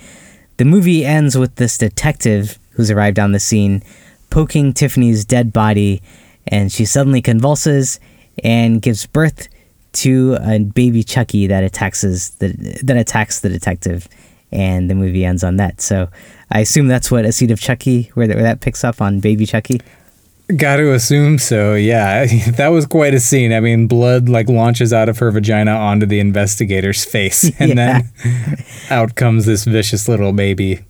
[0.56, 3.82] The movie ends with this detective who's arrived on the scene
[4.30, 6.02] poking Tiffany's dead body,
[6.46, 8.00] and she suddenly convulses
[8.44, 9.48] and gives birth
[9.92, 14.08] to a baby Chucky that attacks the that attacks the detective,
[14.52, 15.80] and the movie ends on that.
[15.80, 16.08] So
[16.50, 19.20] I assume that's what a seed of Chucky, where that, where that picks up on
[19.20, 19.80] baby Chucky.
[20.56, 21.74] Got to assume so.
[21.74, 23.52] Yeah, that was quite a scene.
[23.52, 28.02] I mean, blood like launches out of her vagina onto the investigator's face, and Yeah.
[28.22, 28.56] then
[28.90, 30.80] out comes this vicious little baby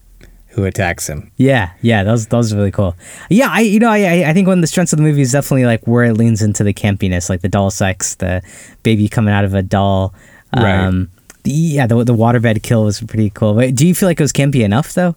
[0.49, 1.31] who attacks him.
[1.39, 2.97] Yeah, yeah, that was that was really cool.
[3.31, 5.33] Yeah, I you know I I- think one of the strengths of the movie is
[5.33, 8.43] definitely like where it leans into the campiness, like the doll sex, the
[8.83, 10.13] baby coming out of a doll.
[10.55, 10.75] Right.
[10.85, 11.16] Um, the,
[11.47, 13.55] yeah, the the waterbed kill was pretty cool.
[13.55, 15.17] But do you feel like it was campy enough though?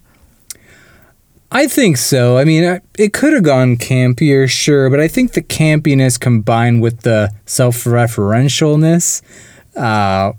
[1.51, 2.37] I think so.
[2.37, 7.01] I mean, it could have gone campier, sure, but I think the campiness combined with
[7.01, 9.23] the self-referentialness,
[9.75, 10.33] uh,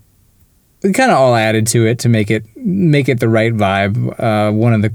[0.82, 4.20] kind of all added to it to make it make it the right vibe.
[4.20, 4.94] Uh, one of the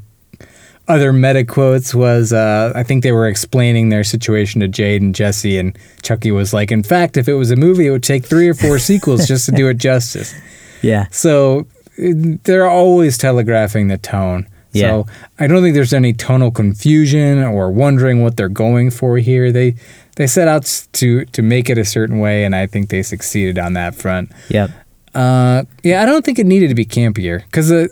[0.88, 5.14] other meta quotes was, uh, I think they were explaining their situation to Jade and
[5.14, 8.26] Jesse, and Chucky was like, "In fact, if it was a movie, it would take
[8.26, 10.34] three or four sequels just to do it justice."
[10.86, 11.66] Yeah, So
[11.98, 14.48] they're always telegraphing the tone.
[14.72, 14.90] Yeah.
[14.90, 15.08] So
[15.40, 19.52] I don't think there's any tonal confusion or wondering what they're going for here.
[19.52, 19.76] They
[20.18, 23.58] they set out to to make it a certain way, and I think they succeeded
[23.58, 24.32] on that front.
[24.50, 24.70] yep.
[25.14, 27.90] Uh, yeah, I don't think it needed to be campier because the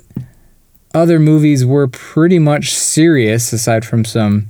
[0.93, 4.49] other movies were pretty much serious, aside from some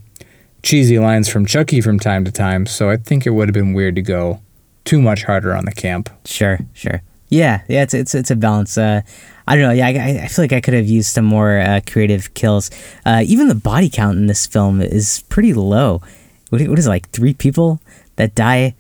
[0.64, 2.66] cheesy lines from Chucky from time to time.
[2.66, 4.42] So I think it would have been weird to go
[4.86, 6.10] too much harder on the camp.
[6.26, 7.04] Sure, sure.
[7.34, 7.84] Yeah, yeah.
[7.84, 8.78] It's it's it's a balance.
[8.78, 9.02] Uh,
[9.48, 9.72] I don't know.
[9.74, 12.70] Yeah, I, I feel like I could have used some more uh, creative kills.
[13.06, 16.02] Uh, even the body count in this film is pretty low.
[16.50, 17.80] What, what is it, like three people
[18.16, 18.76] that die?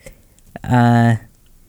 [0.63, 1.15] Uh,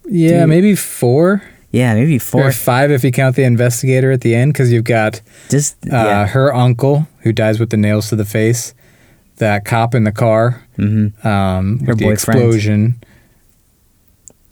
[0.06, 0.48] Yeah, Dude.
[0.48, 1.42] maybe four.
[1.72, 4.84] yeah, maybe four Or five if you count the investigator at the end, because you've
[4.84, 5.20] got
[5.50, 6.26] Just uh, yeah.
[6.26, 8.74] her uncle who dies with the nails to the face,
[9.38, 11.26] that cop in the car, Mm-hmm.
[11.26, 12.12] um, Her with the boyfriend.
[12.40, 12.94] explosion.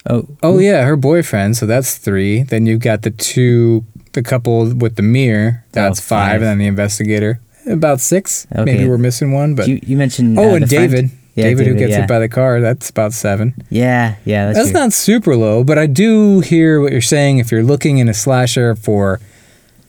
[0.09, 1.57] Oh, Oh yeah, her boyfriend.
[1.57, 2.42] So that's three.
[2.42, 5.64] Then you've got the two, the couple with the mirror.
[5.72, 7.40] That's five, and then the investigator.
[7.66, 8.46] About six.
[8.53, 8.64] Okay.
[8.64, 10.38] Maybe we're missing one, but you you mentioned.
[10.38, 10.68] oh, uh, and?
[10.68, 11.11] David.
[11.34, 12.00] Yeah, David, who gets yeah.
[12.00, 12.61] hit by the car.
[12.61, 13.55] That's about seven.
[13.70, 14.46] Yeah, yeah.
[14.46, 17.38] That's, That's not super low, but I do hear what you're saying.
[17.38, 19.18] If you're looking in a slasher for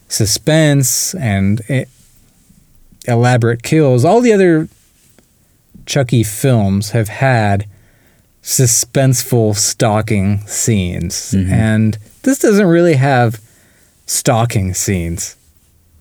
[0.07, 1.83] suspense and e-
[3.07, 4.69] elaborate kills, all the other
[5.85, 7.65] Chucky films have had
[8.43, 11.51] suspenseful stalking scenes, Mhm.
[11.51, 13.39] and this doesn't really have
[14.05, 15.35] stalking scenes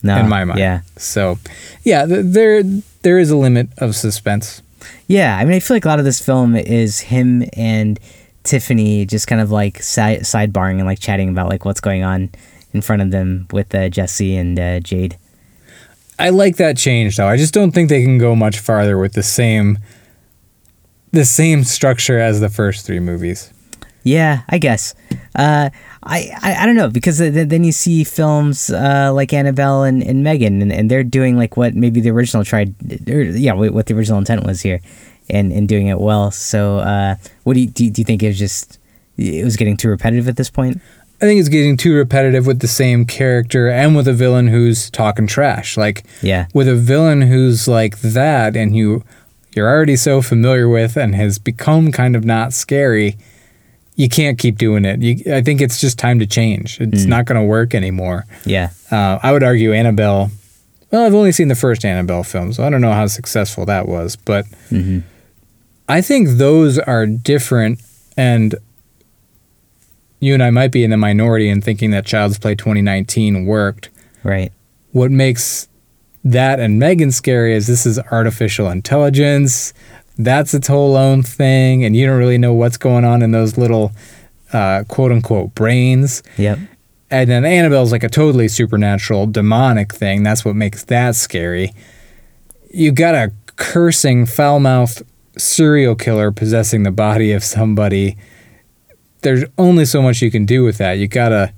[0.03, 0.59] no, in my mind.
[0.59, 1.39] Yeah, So,
[1.85, 2.63] yeah, th- there
[3.03, 4.63] there is a limit of suspense.
[5.09, 7.99] Yeah, I mean, I feel like a lot of this film is him and
[8.45, 12.31] Tiffany just kind of like si- sidebarring and like chatting about like what's going on
[12.73, 15.17] in front of them with uh, Jesse and uh, Jade.
[16.19, 17.27] I like that change though.
[17.29, 19.79] I just don't think they can go much farther with the same
[21.13, 23.53] the same structure as the first three movies.
[24.05, 24.95] Yeah, I guess.
[25.35, 25.71] Uh,
[26.03, 30.03] I, I I don't know because th- then you see films uh, like Annabelle and,
[30.03, 32.75] and M3GAN, and, and they're doing like what maybe the original tried,
[33.09, 34.81] or, yeah, what what the original intent was here,
[35.31, 36.33] and and doing it well.
[36.33, 38.81] So, uh, what do you, do you do you think it was just
[39.17, 40.81] it was getting too repetitive at this point?
[41.21, 44.91] I think it's getting too repetitive with the same character and with a villain who's
[44.91, 45.77] talking trash.
[45.77, 49.05] Like Yeah, with a villain who's like that and you
[49.55, 53.17] you're already so familiar with and has become kind of not scary,
[53.97, 55.01] you can't keep doing it.
[55.03, 56.81] You, I think it's just time to change.
[56.81, 57.09] It's Mm.
[57.09, 58.25] not going to work anymore.
[58.47, 60.31] yeah, Uh, I would argue Annabelle.
[60.91, 63.87] Well, I've only seen the first Annabelle film, so I don't know how successful that
[63.89, 65.01] was, but hmm
[65.89, 67.81] I think those are different.
[68.17, 68.55] And
[70.21, 73.91] you and I might be in the minority in thinking that Child's Play 2019 worked.
[74.23, 74.53] right.
[74.93, 75.69] What makes
[76.25, 79.75] that and M3GAN scary is this is artificial intelligence.
[80.19, 83.57] that's its whole own thing, and you don't really know what's going on in those
[83.57, 83.93] little
[84.53, 86.23] uh, quote unquote brains.
[86.37, 86.59] Yep.
[87.11, 90.23] And then Annabelle's like a totally supernatural, demonic thing.
[90.23, 91.73] That's what makes that scary.
[92.73, 95.03] You got a cursing, foul mouthed
[95.37, 98.17] serial killer possessing the body of somebody.
[99.21, 100.95] There's only so much you can do with that.
[100.95, 101.53] You gotta,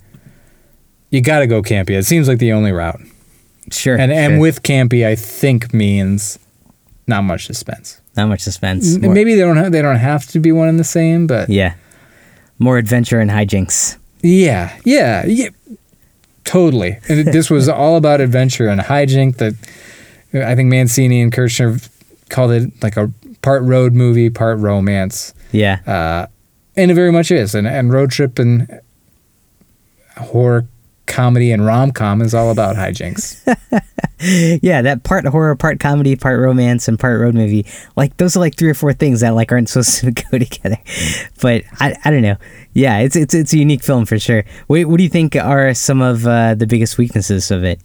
[1.10, 1.90] you gotta go campy.
[1.90, 3.00] It seems like the only route.
[3.70, 3.96] Sure.
[3.96, 4.40] And and sure.
[4.40, 6.38] with campy, I think means
[7.06, 8.00] not much suspense.
[8.16, 8.96] not much suspense.
[8.98, 11.48] More- Maybe they don't have, they don't have to be one and the same, but
[11.48, 11.74] Yeah.
[12.58, 13.96] More adventure and hijinks.
[14.22, 15.48] Yeah, yeah, yeah.
[16.44, 16.98] Totally.
[17.08, 19.36] And this was all about adventure and hijink.
[19.38, 19.54] That
[20.34, 21.86] I think Mancini and Kirshner
[22.28, 23.10] called it like a
[23.42, 25.80] part road movie, part romance, Yeah.
[25.86, 26.26] uh,
[26.76, 27.54] and it very much is.
[27.54, 28.80] And, and road trip and
[30.16, 30.66] horror
[31.06, 33.40] comedy and rom com is all about hijinks.
[34.62, 37.66] yeah, that part horror, part comedy, part romance, and part road movie.
[37.96, 40.78] Like those are like three or four things that like aren't supposed to go together.
[41.40, 42.36] But I, I don't know.
[42.72, 44.44] Yeah, it's it's it's a unique film for sure.
[44.66, 47.80] What, what do you think are some of uh, the biggest weaknesses of it?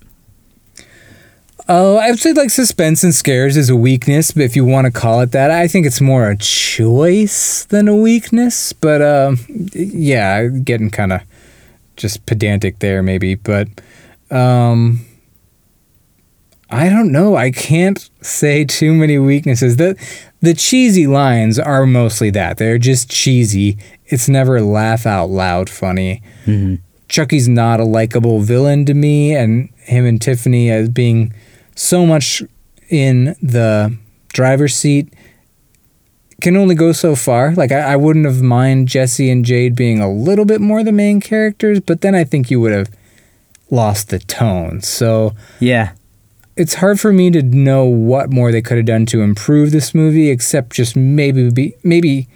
[1.72, 4.86] Oh, I would say like suspense and scares is a weakness, but if you want
[4.86, 8.74] to call it that, I think it's more a choice than a weakness.
[8.74, 9.38] But um,
[9.76, 11.22] yeah, getting kind of
[12.00, 13.36] just pedantic there, maybe.
[13.36, 13.68] But
[14.32, 15.06] um,
[16.72, 17.36] I don't know.
[17.36, 19.78] I can't say too many weaknesses.
[19.78, 19.96] The
[20.42, 22.58] the cheesy lines are mostly that.
[22.58, 23.78] They're just cheesy.
[24.06, 26.24] It's never laugh out loud funny.
[26.46, 26.76] hmm
[27.08, 31.34] Chucky's not a likable villain to me, and him and Tiffany as being
[31.76, 32.44] so much
[32.88, 33.98] in the
[34.32, 35.12] driver's seat
[36.42, 37.54] can only go so far.
[37.54, 40.92] Like I, I wouldn't have mind Jesse and Jade being a little bit more the
[40.92, 42.90] main characters, but then I think you would have
[43.70, 44.82] lost the tone.
[44.82, 45.92] So Yeah.
[46.56, 49.94] it's hard for me to know what more they could have done to improve this
[49.96, 52.28] movie, except just maybe be maybe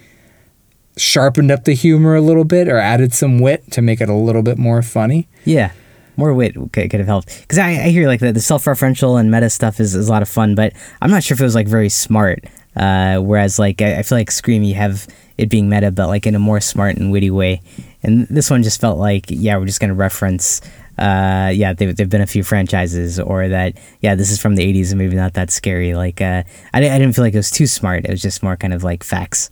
[0.96, 4.14] sharpened up the humor a little bit or added some wit to make it a
[4.14, 5.26] little bit more funny.
[5.44, 5.72] Yeah.
[6.16, 7.40] More wit could, could have helped.
[7.40, 10.12] Because I, I hear like the, the self referential and meta stuff is, is a
[10.12, 12.44] lot of fun, but I'm not sure if it was like very smart.
[12.76, 15.06] Uh, whereas like I, I feel like Scream, you have
[15.38, 17.60] it being meta, but like in a more smart and witty way.
[18.02, 20.60] And this one just felt like, yeah, we're just going to reference,
[20.98, 24.62] uh, yeah, they've, they've been a few franchises, or that, yeah, this is from the
[24.62, 25.94] 80s and maybe not that scary.
[25.94, 28.04] Like, uh, I, I didn't feel like it was too smart.
[28.04, 29.50] It was just more kind of like facts.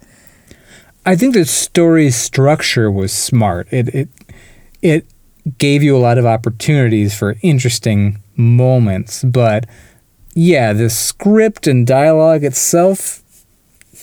[1.04, 3.66] I think the story structure was smart.
[3.72, 4.08] It it
[4.82, 5.06] it
[5.58, 9.66] gave you a lot of opportunities for interesting moments, but
[10.34, 13.22] yeah, the script and dialogue itself,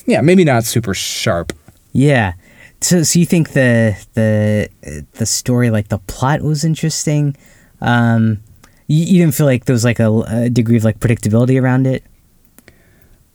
[0.06, 1.52] yeah, maybe not super sharp.
[1.92, 2.34] Yeah.
[2.80, 4.68] So, so you think the the
[5.12, 7.36] the story, like the plot, was interesting?
[7.80, 8.38] Um,
[8.86, 11.86] you, you didn't feel like there was like a, a degree of like predictability around
[11.86, 12.04] it.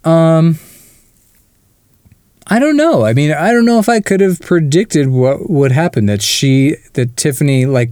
[0.03, 0.59] Um
[2.47, 3.03] I don't know.
[3.03, 6.75] I mean, I don't know if I could have predicted what would happen that she
[6.93, 7.91] that Tiffany like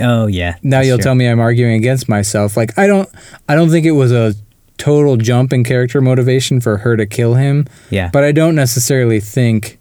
[0.00, 0.56] Oh yeah.
[0.62, 1.04] now you'll true.
[1.04, 2.56] tell me I'm arguing against myself.
[2.56, 3.08] Like I don't
[3.48, 4.34] I don't think it was a
[4.78, 8.08] total jump in character motivation for her to kill him, Yeah.
[8.12, 9.78] but I don't necessarily think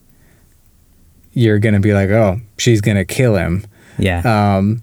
[1.33, 3.65] you're going to be like, "Oh, she's going to kill him."
[3.97, 4.21] yeah.
[4.57, 4.81] Um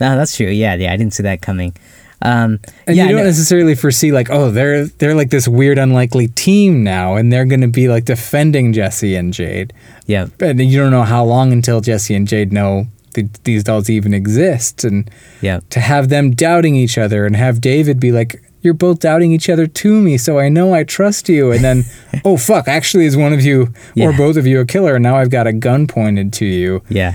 [0.00, 0.48] no, that's true.
[0.48, 0.92] Yeah, yeah.
[0.92, 1.76] I didn't see that coming.
[2.22, 3.04] Um, and yeah.
[3.04, 7.16] you don't no- necessarily foresee like, "Oh, they're they're like this weird unlikely team now
[7.16, 9.72] and they're going to be like defending Jesse and Jade."
[10.06, 10.26] yeah.
[10.40, 14.14] And you don't know how long until Jesse and Jade know th- these dolls even
[14.14, 15.10] exist and
[15.40, 15.60] Yeah.
[15.70, 19.48] to have them doubting each other and have David be like, "You're both doubting each
[19.50, 21.84] other to me, so I know I trust you." And then,
[22.24, 25.16] "Oh fuck, actually is one of you or both of you a killer and now
[25.16, 27.14] I've got a gun pointed to you." Yeah.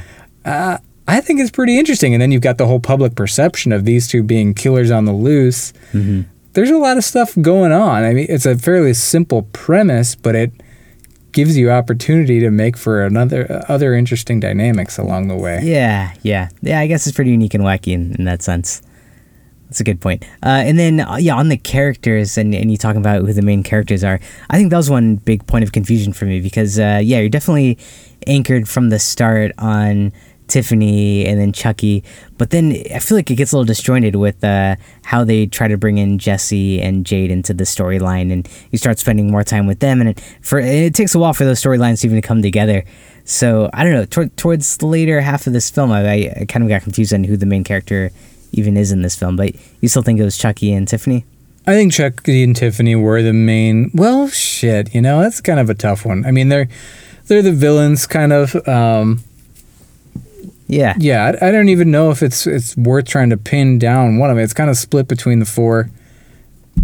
[1.09, 2.13] I think it's pretty interesting.
[2.13, 5.13] And then you've got the whole public perception of these two being killers on the
[5.13, 5.71] loose.
[5.91, 6.21] hmm
[6.53, 8.03] There's a lot of stuff going on.
[8.03, 10.51] I mean, it's a fairly simple premise, but it
[11.37, 15.59] gives you opportunity to make for another other interesting dynamics along the way.
[15.61, 16.79] Yeah, yeah, yeah.
[16.79, 18.81] I guess it's pretty unique and wacky in, in that sense.
[19.65, 20.23] That's a good point.
[20.41, 23.43] Uh, and then, uh, yeah, on the characters, and, and you talking about who the
[23.43, 24.19] main characters are,
[24.49, 27.29] I think that was one big point of confusion for me because, uh, yeah, you're
[27.29, 27.77] definitely
[28.25, 30.13] anchored from the start on
[30.47, 32.03] Tiffany and then Chucky,
[32.37, 35.67] but then I feel like it gets a little disjointed with uh, how they try
[35.67, 39.67] to bring in Jesse and Jade into the storyline, and you start spending more time
[39.67, 42.41] with them, and it, for it takes a while for those storylines to even come
[42.41, 42.83] together.
[43.25, 44.29] So I don't know.
[44.37, 47.25] Towards the later half of this film, I, I, I kind of got confused on
[47.25, 48.11] who the main character
[48.53, 49.35] even is in this film.
[49.35, 51.25] But you still think it was Chucky and Tiffany?
[51.67, 53.91] I think Chucky and Tiffany were the main.
[53.93, 56.25] Well, shit, you know that's kind of a tough one.
[56.25, 56.69] I mean, they're
[57.25, 58.55] they're the villains, kind of.
[58.67, 59.19] Um,
[60.67, 64.17] Yeah, yeah, I, I don't even know if it's it's worth trying to pin down
[64.17, 64.43] one of them.
[64.43, 65.89] It's kind of split between the four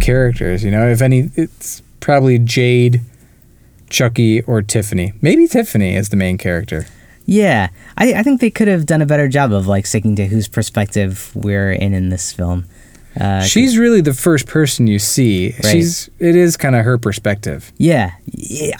[0.00, 0.64] characters.
[0.64, 3.02] You know, if any, it's probably Jade,
[3.90, 5.12] Chucky or Tiffany.
[5.20, 6.86] Maybe Tiffany is the main character.
[7.26, 10.26] Yeah, I, I think they could have done a better job of like sticking to
[10.26, 12.66] whose perspective we're in in this film.
[13.18, 15.52] Uh, She's really the first person you see.
[15.62, 15.72] Right.
[15.72, 17.72] She's it is kind of her perspective.
[17.76, 18.12] yeah,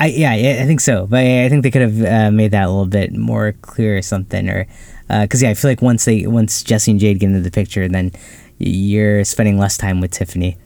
[0.01, 1.07] I, yeah, I I think so.
[1.07, 4.03] But I think they could have uh, made that a little bit more clear or
[4.03, 4.49] something.
[4.49, 4.67] Or
[5.09, 7.89] because yeah, I feel like once they once Jesse and Jade get into the picture,
[7.89, 8.13] then
[8.59, 10.57] you're spending less time with Tiffany.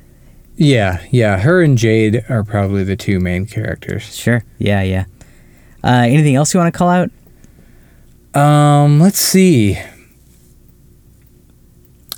[0.57, 1.39] Yeah, yeah.
[1.39, 4.17] Her and Jade are probably the two main characters.
[4.17, 4.45] Sure.
[4.59, 5.05] Yeah, yeah.
[5.85, 7.11] Uh, anything else you want to call out?
[8.35, 9.79] Um, let's see.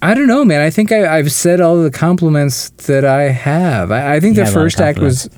[0.02, 0.62] I don't know, man.
[0.62, 3.90] I think I, I've said all the compliments that I have.
[3.90, 5.28] I, I think You the have a lot of first act was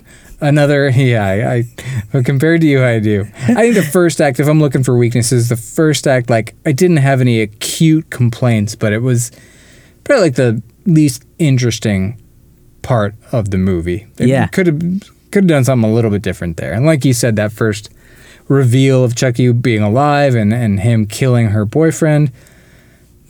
[0.43, 0.91] another.
[0.91, 1.65] Yeah, I,
[2.13, 3.27] I compared to you, I do.
[3.49, 4.39] I think the first act.
[4.41, 8.75] If I'm looking for weaknesses, the first act, like I didn't have any acute complaints,
[8.75, 9.31] but it was
[10.05, 12.21] probably like the least interesting
[12.83, 14.07] part of the movie.
[14.19, 14.47] It Yeah.
[14.49, 14.79] could have
[15.31, 16.73] could have done something a little bit different there.
[16.75, 17.89] And like you said, that first
[18.49, 22.31] reveal of Chucky being alive and, and him killing her boyfriend.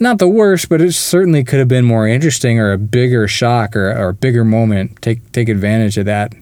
[0.00, 3.76] Not the worst, but it certainly could have been more interesting or a bigger shock
[3.76, 5.00] or, or a bigger moment.
[5.00, 6.32] Take take advantage of that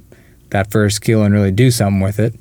[0.51, 2.35] that first kill and really do something with it.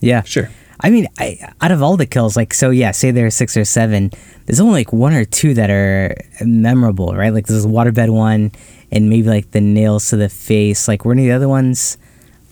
[0.00, 0.22] Yeah.
[0.22, 0.50] Sure.
[0.80, 3.56] I mean, I, out of all the kills, like, so yeah, say there are six
[3.56, 4.10] or seven,
[4.46, 7.32] there's only like one or two that are memorable, right?
[7.32, 8.50] Like, there's a waterbed one,
[8.90, 10.88] and maybe like the nails to the face.
[10.88, 11.98] Like, were any of the other ones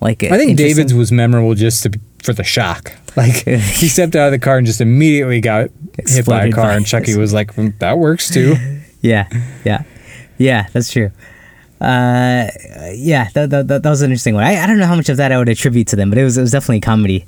[0.00, 0.22] like?
[0.22, 2.92] I think David's was memorable just to, for the shock.
[3.16, 5.70] Like he stepped out of the car and just immediately got
[6.06, 8.54] hit by a car, by and Chucky was like, "Mm, "That works too."
[9.02, 9.26] Yeah,
[9.64, 9.82] yeah,
[10.38, 10.68] yeah.
[10.72, 11.10] That's true.
[11.80, 12.48] Uh,
[12.94, 14.44] yeah, that, that, that, that was an interesting one.
[14.44, 16.24] I, I don't know how much of that I would attribute to them, but it
[16.24, 17.24] was it was definitely comedy.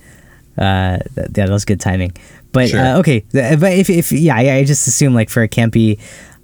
[0.58, 2.12] Uh, th- yeah, that was good timing.
[2.52, 2.80] But Sure.
[2.80, 5.98] uh, okay, but if if yeah, I, I just assume like for a campy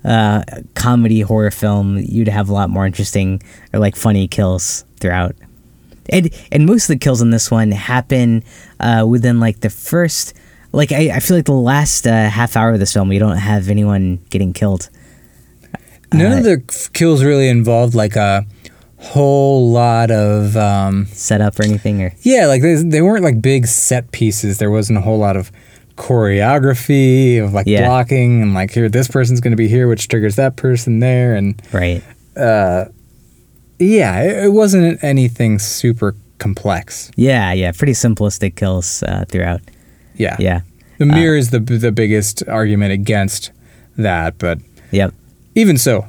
[0.04, 0.42] uh
[0.74, 3.42] comedy horror film, you'd have a lot more interesting
[3.74, 5.34] or like funny kills throughout.
[6.11, 8.42] And and most of the kills in this one happen
[8.80, 10.32] uh, within like the first.
[10.72, 13.36] Like I, I feel like the last uh, half hour of this film, you don't
[13.38, 14.88] have anyone getting killed.
[16.12, 18.46] None of the kills really involved like a
[18.96, 22.14] whole lot of um, setup or anything or?
[22.22, 24.59] Yeah, like they, they weren't like big set pieces.
[24.59, 25.52] There wasn't a whole lot of
[25.96, 27.86] choreography of like Yeah.
[27.86, 31.34] blocking and like here this person's going to be here, which triggers that person there,
[31.34, 32.02] and right.
[32.36, 32.86] uh,
[33.78, 37.11] yeah, it, it wasn't anything super complex.
[37.16, 39.61] yeah yeah pretty simplistic kills uh, throughout.
[40.16, 40.61] Yeah, yeah.
[40.98, 43.50] The mirror is the the biggest argument against
[43.96, 44.59] that, but
[44.90, 45.12] yep
[45.59, 46.06] even so,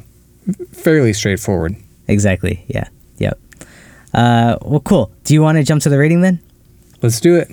[0.71, 1.75] fairly straightforward.
[2.07, 2.87] exactly yeah
[3.17, 3.37] yep
[4.13, 6.39] uh, well cool do you want to jump to the rating then
[7.01, 7.49] Let's do it.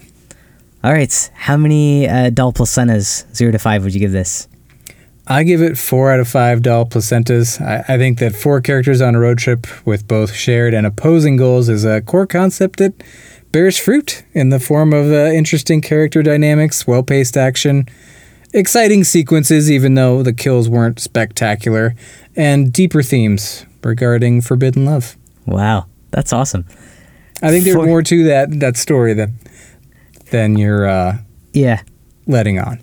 [0.85, 4.49] all right how many uh, doll placentas zero to five would you give this
[5.29, 7.61] I give it four out of five doll placentas.
[7.61, 11.37] I, I think that four characters on a road trip with both shared and opposing
[11.37, 12.93] goals is a core concept that
[13.51, 17.87] bears fruit in the form of uh, interesting character dynamics, well paced action,
[18.57, 21.95] exciting sequences, even though the kills weren't spectacular,
[22.35, 25.17] and deeper themes regarding forbidden love.
[25.47, 26.65] wow that's awesome
[27.43, 29.39] I think there's Four- more to that, that story than,
[30.31, 31.19] than you're uh,
[31.53, 31.83] yeah
[32.27, 32.81] letting on.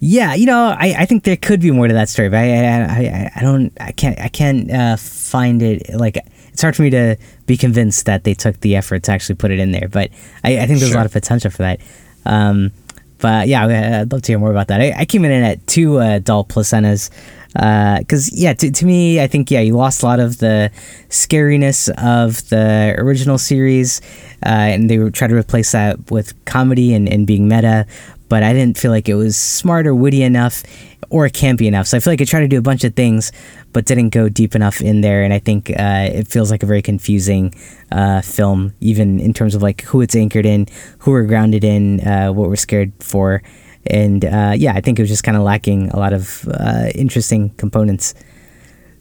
[0.00, 2.48] Yeah, you know, I, I think there could be more to that story, but I
[2.48, 6.16] I, I, I don't I can't I can't uh, find it like
[6.52, 7.16] it's hard for me to
[7.46, 9.88] be convinced that they took the effort to actually put it in there.
[9.88, 10.10] But
[10.44, 11.80] I, I think there's a lot of potential for that.
[12.24, 12.70] Um,
[13.18, 14.80] but yeah, I'd love to hear more about that.
[14.80, 17.10] I, I came in at two uh, doll placentas
[17.52, 20.70] because yeah, to, to me, I think yeah, you lost a lot of the
[21.08, 24.00] scariness of the original series,
[24.44, 27.86] uh, and they trying to replace that with comedy and, and being meta.
[28.28, 30.62] But I didn't feel like it was smart or witty enough
[31.10, 31.86] or it can't be enough.
[31.86, 33.32] So I feel like it tried to do a bunch of things,
[33.72, 35.22] but didn't go deep enough in there.
[35.22, 37.54] And I think uh, it feels like a very confusing
[37.90, 40.66] uh, film, even in terms of like who it's anchored in,
[40.98, 43.42] who we're grounded in, uh, what we're scared for.
[43.86, 46.90] And uh, yeah, I think it was just kind of lacking a lot of uh,
[46.94, 48.14] interesting components.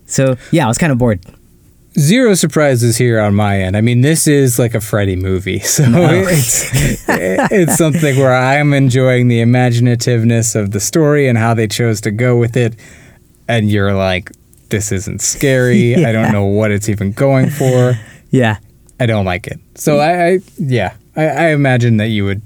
[0.05, 1.25] So yeah, I was kind of bored.
[1.99, 3.75] Zero surprises here on my end.
[3.75, 6.71] I mean, this is like a Freddy movie, so it's
[7.09, 12.01] it's something where I am enjoying the imaginativeness of the story and how they chose
[12.01, 12.75] to go with it,
[13.47, 14.31] and you're like,
[14.69, 15.95] this isn't scary.
[16.05, 17.93] I don't know what it's even going for.
[18.29, 18.57] Yeah.
[18.99, 19.57] I don't like it.
[19.75, 22.41] So I, I yeah, I, I imagine that you would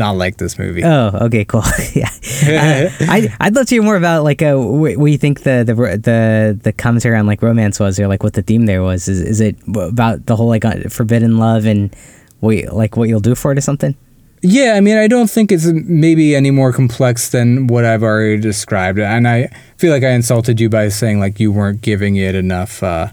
[0.00, 0.82] not like this movie.
[0.84, 1.62] Oh, okay, cool.
[1.94, 2.10] yeah,
[2.42, 5.62] uh, I I'd love to hear more about like uh, wh- what you think the
[5.64, 9.06] the the the commentary on like romance was, or like what the theme there was.
[9.06, 11.94] Is is it about the whole like uh, forbidden love and
[12.40, 13.94] what like what you'll do for it or something?
[14.42, 18.40] Yeah, I mean, I don't think it's maybe any more complex than what I've already
[18.40, 22.34] described, and I feel like I insulted you by saying like you weren't giving it
[22.34, 23.08] enough uh,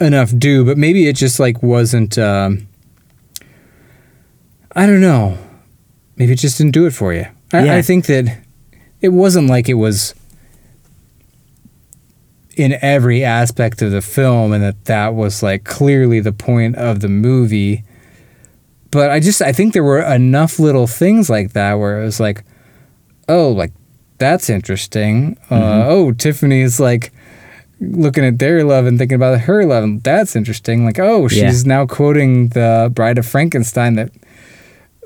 [0.00, 2.18] enough due, but maybe it just like wasn't.
[2.18, 2.66] Um,
[4.74, 5.38] I don't know.
[6.16, 7.26] Maybe it just didn't do it for you.
[7.52, 7.74] I, Yeah.
[7.76, 8.38] I think that
[9.00, 10.14] it wasn't like it was
[12.56, 17.00] in every aspect of the film and that that was like clearly the point of
[17.00, 17.82] the movie.
[18.90, 22.20] But I just, I think there were enough little things like that where it was
[22.20, 22.44] like,
[23.28, 23.72] oh, like
[24.18, 25.38] that's interesting.
[25.50, 27.10] Uh, oh, Tiffany's like
[27.80, 30.84] looking at their love and thinking about her love, and that's interesting.
[30.84, 31.48] Like, oh, Yeah.
[31.48, 34.12] she's now quoting the Bride of Frankenstein that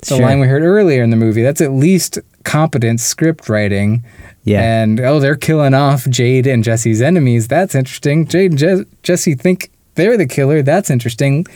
[0.03, 0.20] the Sure.
[0.20, 1.42] line we heard earlier in the movie.
[1.42, 4.05] That's at least competent script writing.
[4.44, 4.61] Yeah.
[4.62, 7.49] And oh, they're killing off Jade and Jesse's enemies.
[7.49, 8.26] That's interesting.
[8.26, 10.62] Jade and Je- Jesse think they're the killer.
[10.62, 11.47] That's interesting.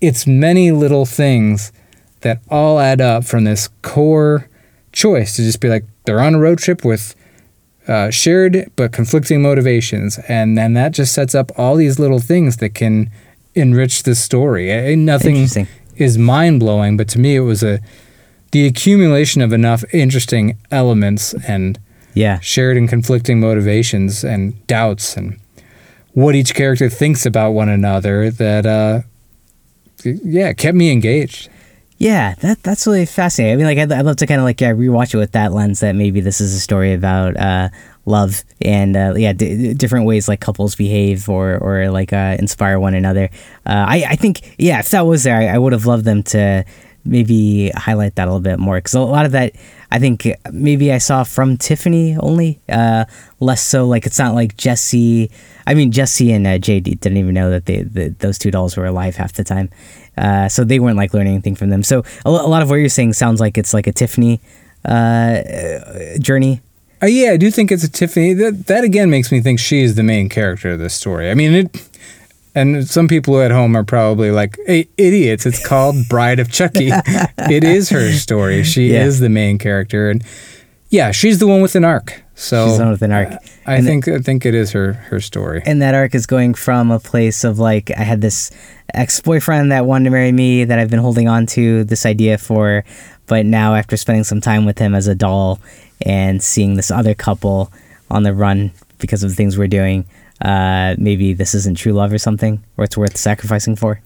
[0.00, 1.72] It's many little things
[2.20, 4.48] that all add up from this core
[4.92, 7.14] choice to just be like they're on a road trip with
[7.86, 12.58] uh, shared but conflicting motivations, and then that just sets up all these little things
[12.58, 13.10] that can
[13.54, 14.70] enrich the story.
[14.70, 15.68] Eh, Nothing Interesting.
[15.98, 17.80] Is mind blowing, but to me, it was a
[18.52, 21.78] the accumulation of enough interesting elements and
[22.14, 22.38] Yeah.
[22.40, 25.36] shared and conflicting motivations and doubts and
[26.14, 29.02] what each character thinks about one another that uh
[30.04, 31.48] yeah kept me engaged
[32.00, 33.54] Yeah, that that's really fascinating.
[33.54, 35.52] I mean, like I'd, I'd love to kind of like yeah rewatch it with that
[35.52, 37.70] lens that maybe this is a story about uh,
[38.06, 42.78] love and uh, yeah d- different ways like couples behave or or like uh, inspire
[42.78, 43.24] one another.
[43.66, 46.22] Uh, I I think yeah if that was there I, I would have loved them
[46.24, 46.64] to
[47.04, 49.56] maybe highlight that a little bit more because a lot of that
[49.90, 53.04] I think maybe I saw from Tiffany only uh,
[53.40, 55.30] less so like it's not like Jesse.
[55.66, 58.76] I mean Jesse and uh, Jade didn't even know that they the, those two dolls
[58.76, 59.70] were alive half the time.
[60.16, 61.82] Uh, so they weren't like learning anything from them.
[61.82, 64.40] So a, a lot of what you're saying sounds like it's like a Tiffany
[64.84, 66.60] uh, uh, journey.
[67.02, 69.82] uh, yeah i do think it's a tiffany that that again makes me think she
[69.82, 71.88] is the main character of this story i mean it
[72.54, 76.90] and some people at home are probably like hey, idiots it's called bride of chucky.
[77.50, 78.62] It is her story.
[78.64, 79.04] She Yeah.
[79.04, 80.10] is the main character.
[80.10, 80.22] And
[80.90, 82.22] yeah she's the one with an arc.
[82.34, 83.32] So She's the one with an arc.
[83.66, 85.62] i And think i think it is her her story.
[85.66, 88.50] And that arc is going from a place of like I had this
[88.94, 92.38] ex boyfriend that wanted to marry me that I've been holding on to this idea
[92.38, 92.84] for,
[93.26, 95.60] but now after spending some time with him as a doll
[96.06, 97.70] and seeing this other couple
[98.10, 100.04] on the run because of the things we're doing,
[100.40, 104.00] uh, maybe this isn't true love or something, or it's worth sacrificing for.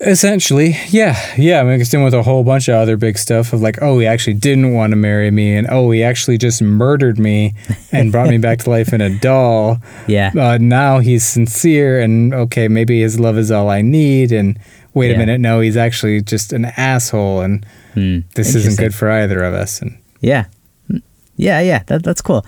[0.00, 1.62] Essentially, yeah, yeah.
[1.62, 4.34] Mixed in with a whole bunch of other big stuff of like, oh, he actually
[4.34, 7.54] didn't want to marry me, and oh, he actually just murdered me
[7.92, 9.78] and brought me back to life in a doll.
[10.08, 10.32] Yeah.
[10.36, 14.32] Uh, now he's sincere, and okay, maybe his love is all I need.
[14.32, 14.58] And
[14.94, 15.14] wait Yeah.
[15.16, 18.18] a minute, no, he's actually just an asshole, and Hmm.
[18.34, 19.80] this isn't good for either of us.
[19.80, 20.46] And Yeah,
[20.90, 21.02] Mm.
[21.36, 21.82] yeah, yeah.
[21.86, 22.44] That that's cool.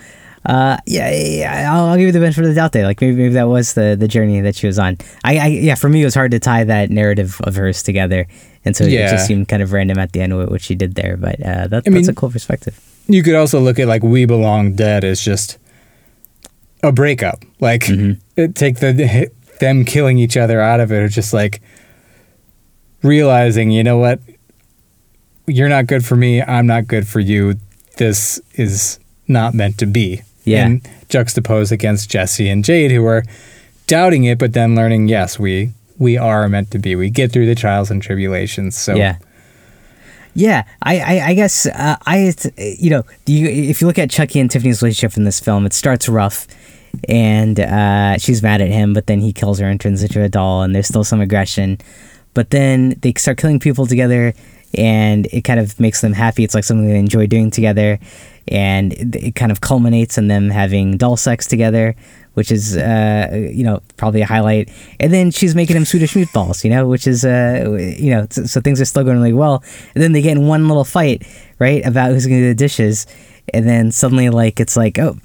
[0.46, 2.84] Uh, yeah, yeah, I'll, I'll give you the benefit of the doubt there.
[2.86, 4.96] Like maybe, maybe that was the the journey that she was on.
[5.24, 8.28] I, I yeah, for me it was hard to tie that narrative of hers together,
[8.64, 11.16] and so it just seemed kind of random at the end what she did there.
[11.16, 12.78] But uh, that, that's mean- a cool perspective.
[13.08, 15.58] you could also look at like "We Belong Dead" as just
[16.82, 17.42] a breakup.
[17.58, 18.20] Like Mm-hmm.
[18.40, 21.60] it, take the them killing each other out of it, or just like
[23.02, 24.20] realizing, you know what,
[25.46, 26.42] you're not good for me.
[26.42, 27.54] I'm not good for you.
[27.96, 30.22] This is not meant to be.
[30.46, 30.66] Yeah.
[30.66, 33.24] And juxtaposed against Jesse and Jade, who are
[33.86, 36.96] doubting it, but then learning, yes, we we are meant to be.
[36.96, 38.76] We get through the trials and tribulations.
[38.76, 39.16] So Yeah.
[40.38, 44.10] Yeah, I, I, I guess uh, I, you know, do you, if you look at
[44.10, 46.46] Chucky and Tiffany's relationship in this film, it starts rough,
[47.08, 50.28] and uh, she's mad at him, but then he kills her and turns into a
[50.28, 51.78] doll, and there's still some aggression,
[52.34, 54.34] but then they start killing people together,
[54.76, 56.44] and it kind of makes them happy.
[56.44, 57.98] It's like something they enjoy doing together,
[58.48, 61.94] and it, kind of culminates in them having doll sex together,
[62.34, 64.70] which is, uh, you know, probably a highlight.
[65.00, 68.44] And then she's making him Swedish meatballs, you know, which is, uh, you know, so,
[68.44, 69.64] so things are still going really well.
[69.94, 71.26] And then they get in one little fight,
[71.58, 73.06] right, about who's going to do the dishes.
[73.54, 75.16] And then suddenly, like, it's like, oh,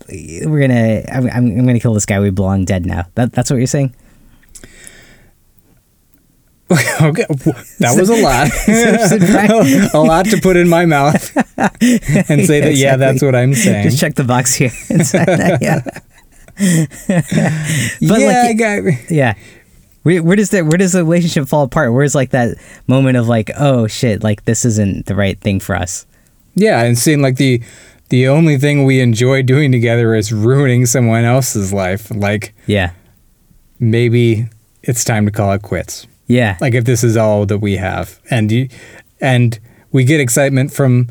[0.45, 2.19] we're gonna, I'm, I'm gonna kill this guy.
[2.19, 3.05] We belong dead now.
[3.15, 3.95] That, that's what you're saying.
[7.01, 7.25] okay,
[7.79, 8.49] that was a lot.
[9.93, 13.83] A lot to put in my mouth and say that yeah, that's what I'm saying.
[13.83, 14.71] Just check the box here.
[15.61, 15.81] yeah.
[16.57, 19.11] but yeah, like, I got.
[19.11, 19.33] Yeah.
[20.03, 21.93] Where, where does that where does the relationship fall apart?
[21.93, 22.57] Where's like that
[22.87, 26.05] moment of like, oh shit, like this isn't the right thing for us.
[26.55, 27.61] Yeah, and seeing like the
[28.09, 32.09] the only thing we enjoy doing together is ruining someone else's life.
[32.11, 32.91] Like Yeah.
[33.79, 34.47] maybe
[34.83, 36.07] it's time to call it quits.
[36.31, 36.57] Yeah.
[36.61, 38.69] Like if this is all that we have, and you,
[39.19, 39.59] and
[39.91, 41.09] we get excitement from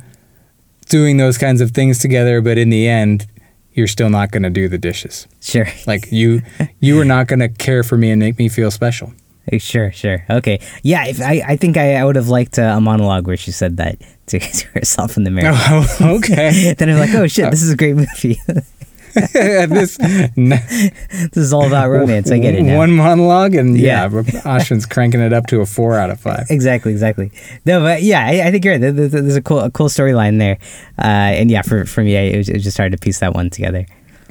[0.89, 3.27] doing those kinds of things together, but in the end,
[3.73, 5.27] you're still not going to do the dishes.
[5.41, 5.69] sure.
[5.87, 6.43] Like you,
[6.81, 9.13] you are not going to care for me and make me feel special.
[9.59, 10.25] Sure, sure.
[10.31, 10.61] Okay.
[10.83, 13.51] Yeah, if, I, I think I, I would have liked uh, a monologue where she
[13.51, 15.53] said that to, to herself in the mirror.
[15.55, 16.75] Oh, okay.
[16.79, 18.41] then I'm like, oh shit, this is a great movie.
[19.33, 19.97] this
[20.37, 22.31] this is all about romance.
[22.31, 22.77] I get it now.
[22.79, 24.23] One monologue, and yeah, Yeah.
[24.45, 26.47] Ashwin's cranking it up to a four out of five.
[26.51, 27.31] Exactly, exactly.
[27.65, 28.81] No, but yeah, I, I think you're right.
[28.81, 30.59] There- there- There's a cool, a cool storyline there,
[30.99, 31.03] uh,
[31.39, 33.51] and yeah, for for me, it, was, it was just hard to piece that one
[33.51, 33.87] together.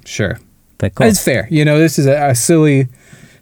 [0.05, 0.39] Sure.
[0.77, 1.07] But cool.
[1.07, 1.47] It's fair.
[1.51, 2.87] You know, this is a, a silly,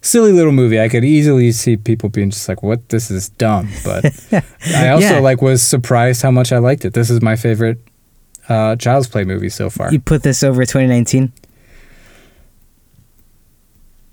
[0.02, 0.80] silly little movie.
[0.82, 2.90] I could easily see people being just like, "What?
[2.90, 4.06] This is dumb." But
[4.76, 5.20] I also Yeah.
[5.20, 6.94] like was surprised how much I liked it.
[6.94, 7.78] This is my favorite
[8.50, 9.92] uh, Child's Play movie so far.
[9.92, 11.32] You put this over 2019.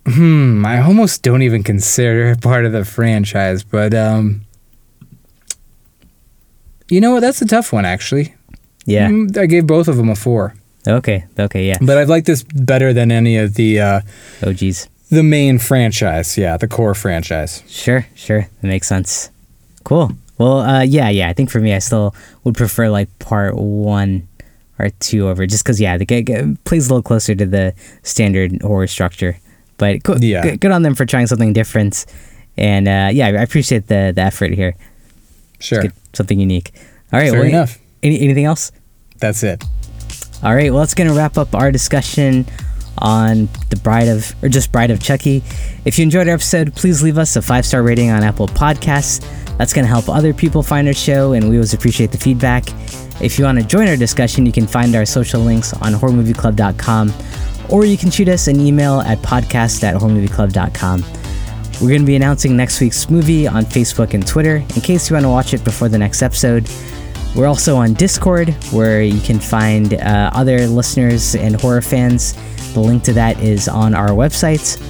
[0.06, 0.64] Hmm.
[0.66, 4.42] I almost don't even consider it part of the franchise, but um,
[6.90, 7.20] you know what?
[7.20, 8.34] That's a tough one, actually.
[8.84, 9.08] Yeah.
[9.08, 10.54] Mm, I gave both of them a four,
[10.86, 11.24] Okay.
[11.38, 11.66] Okay.
[11.66, 11.78] Yeah.
[11.80, 14.00] but I like this better than any of the uh,
[14.42, 14.88] Oh, geez.
[15.10, 16.36] the main franchise.
[16.36, 17.62] Yeah, the core franchise.
[17.66, 18.06] Sure.
[18.14, 18.42] Sure.
[18.60, 19.30] That makes sense.
[19.84, 20.12] Cool.
[20.38, 21.28] Well, uh, yeah, yeah.
[21.28, 24.26] I think for me, I still would prefer like part one
[24.78, 27.74] or two over, just because yeah, the g- g- plays a little closer to the
[28.02, 29.38] standard horror structure.
[29.76, 30.42] But Yeah.
[30.42, 32.06] good, good on them for trying something different.
[32.56, 34.74] And uh, yeah, I appreciate the the effort here.
[35.60, 35.84] Sure.
[36.12, 36.72] Something unique.
[37.12, 37.30] All right.
[37.30, 37.78] Fair well, enough.
[38.02, 38.70] Any, anything else?
[39.18, 39.62] That's it.
[40.42, 42.44] All right, well, that's going to wrap up our discussion
[42.98, 45.42] on the Bride of, or just Bride of Chucky.
[45.84, 49.20] If you enjoyed our episode, please leave us a five star rating on Apple Podcasts.
[49.58, 52.64] That's going to help other people find our show, and we always appreciate the feedback.
[53.20, 57.12] If you want to join our discussion, you can find our social links on horrormovieclub.com,
[57.68, 61.04] or you can shoot us an email at podcast at horrormovieclub.com.
[61.80, 65.14] We're going to be announcing next week's movie on Facebook and Twitter in case you
[65.14, 66.68] want to watch it before the next episode.
[67.34, 72.34] We're also on Discord, where you can find uh, other listeners and horror fans.
[72.74, 74.80] The link to that is on our website.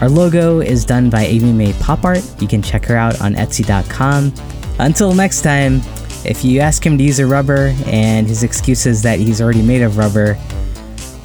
[0.00, 2.22] Our logo is done by Amy May Pop Art.
[2.40, 4.32] You can check her out on Etsy.com.
[4.78, 5.80] Until next time,
[6.24, 9.62] if you ask him to use a rubber and his excuse is that he's already
[9.62, 10.38] made of rubber,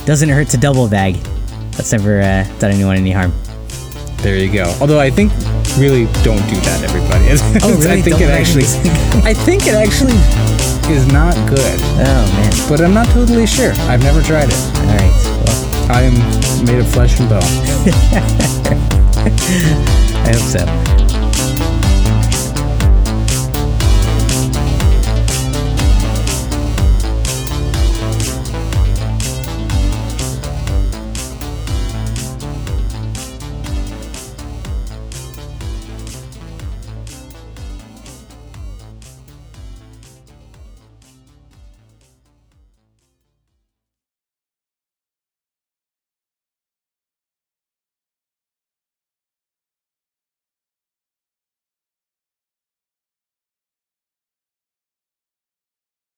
[0.06, 1.16] doesn't hurt to double bag.
[1.72, 3.34] That's never uh, done anyone any harm.
[4.18, 4.74] There you go.
[4.82, 5.32] Although I think
[5.78, 7.26] really don't do that, everybody.
[7.64, 8.00] Oh, really?
[8.00, 8.64] I think Don't it actually.
[9.24, 10.16] I think it actually
[10.94, 12.70] is not good, Oh man.
[12.70, 13.72] but I'm not totally sure.
[13.90, 14.78] I've never tried it.
[14.78, 15.24] All right.
[15.88, 17.41] I am made of flesh and bone.
[20.26, 21.05] I hope so.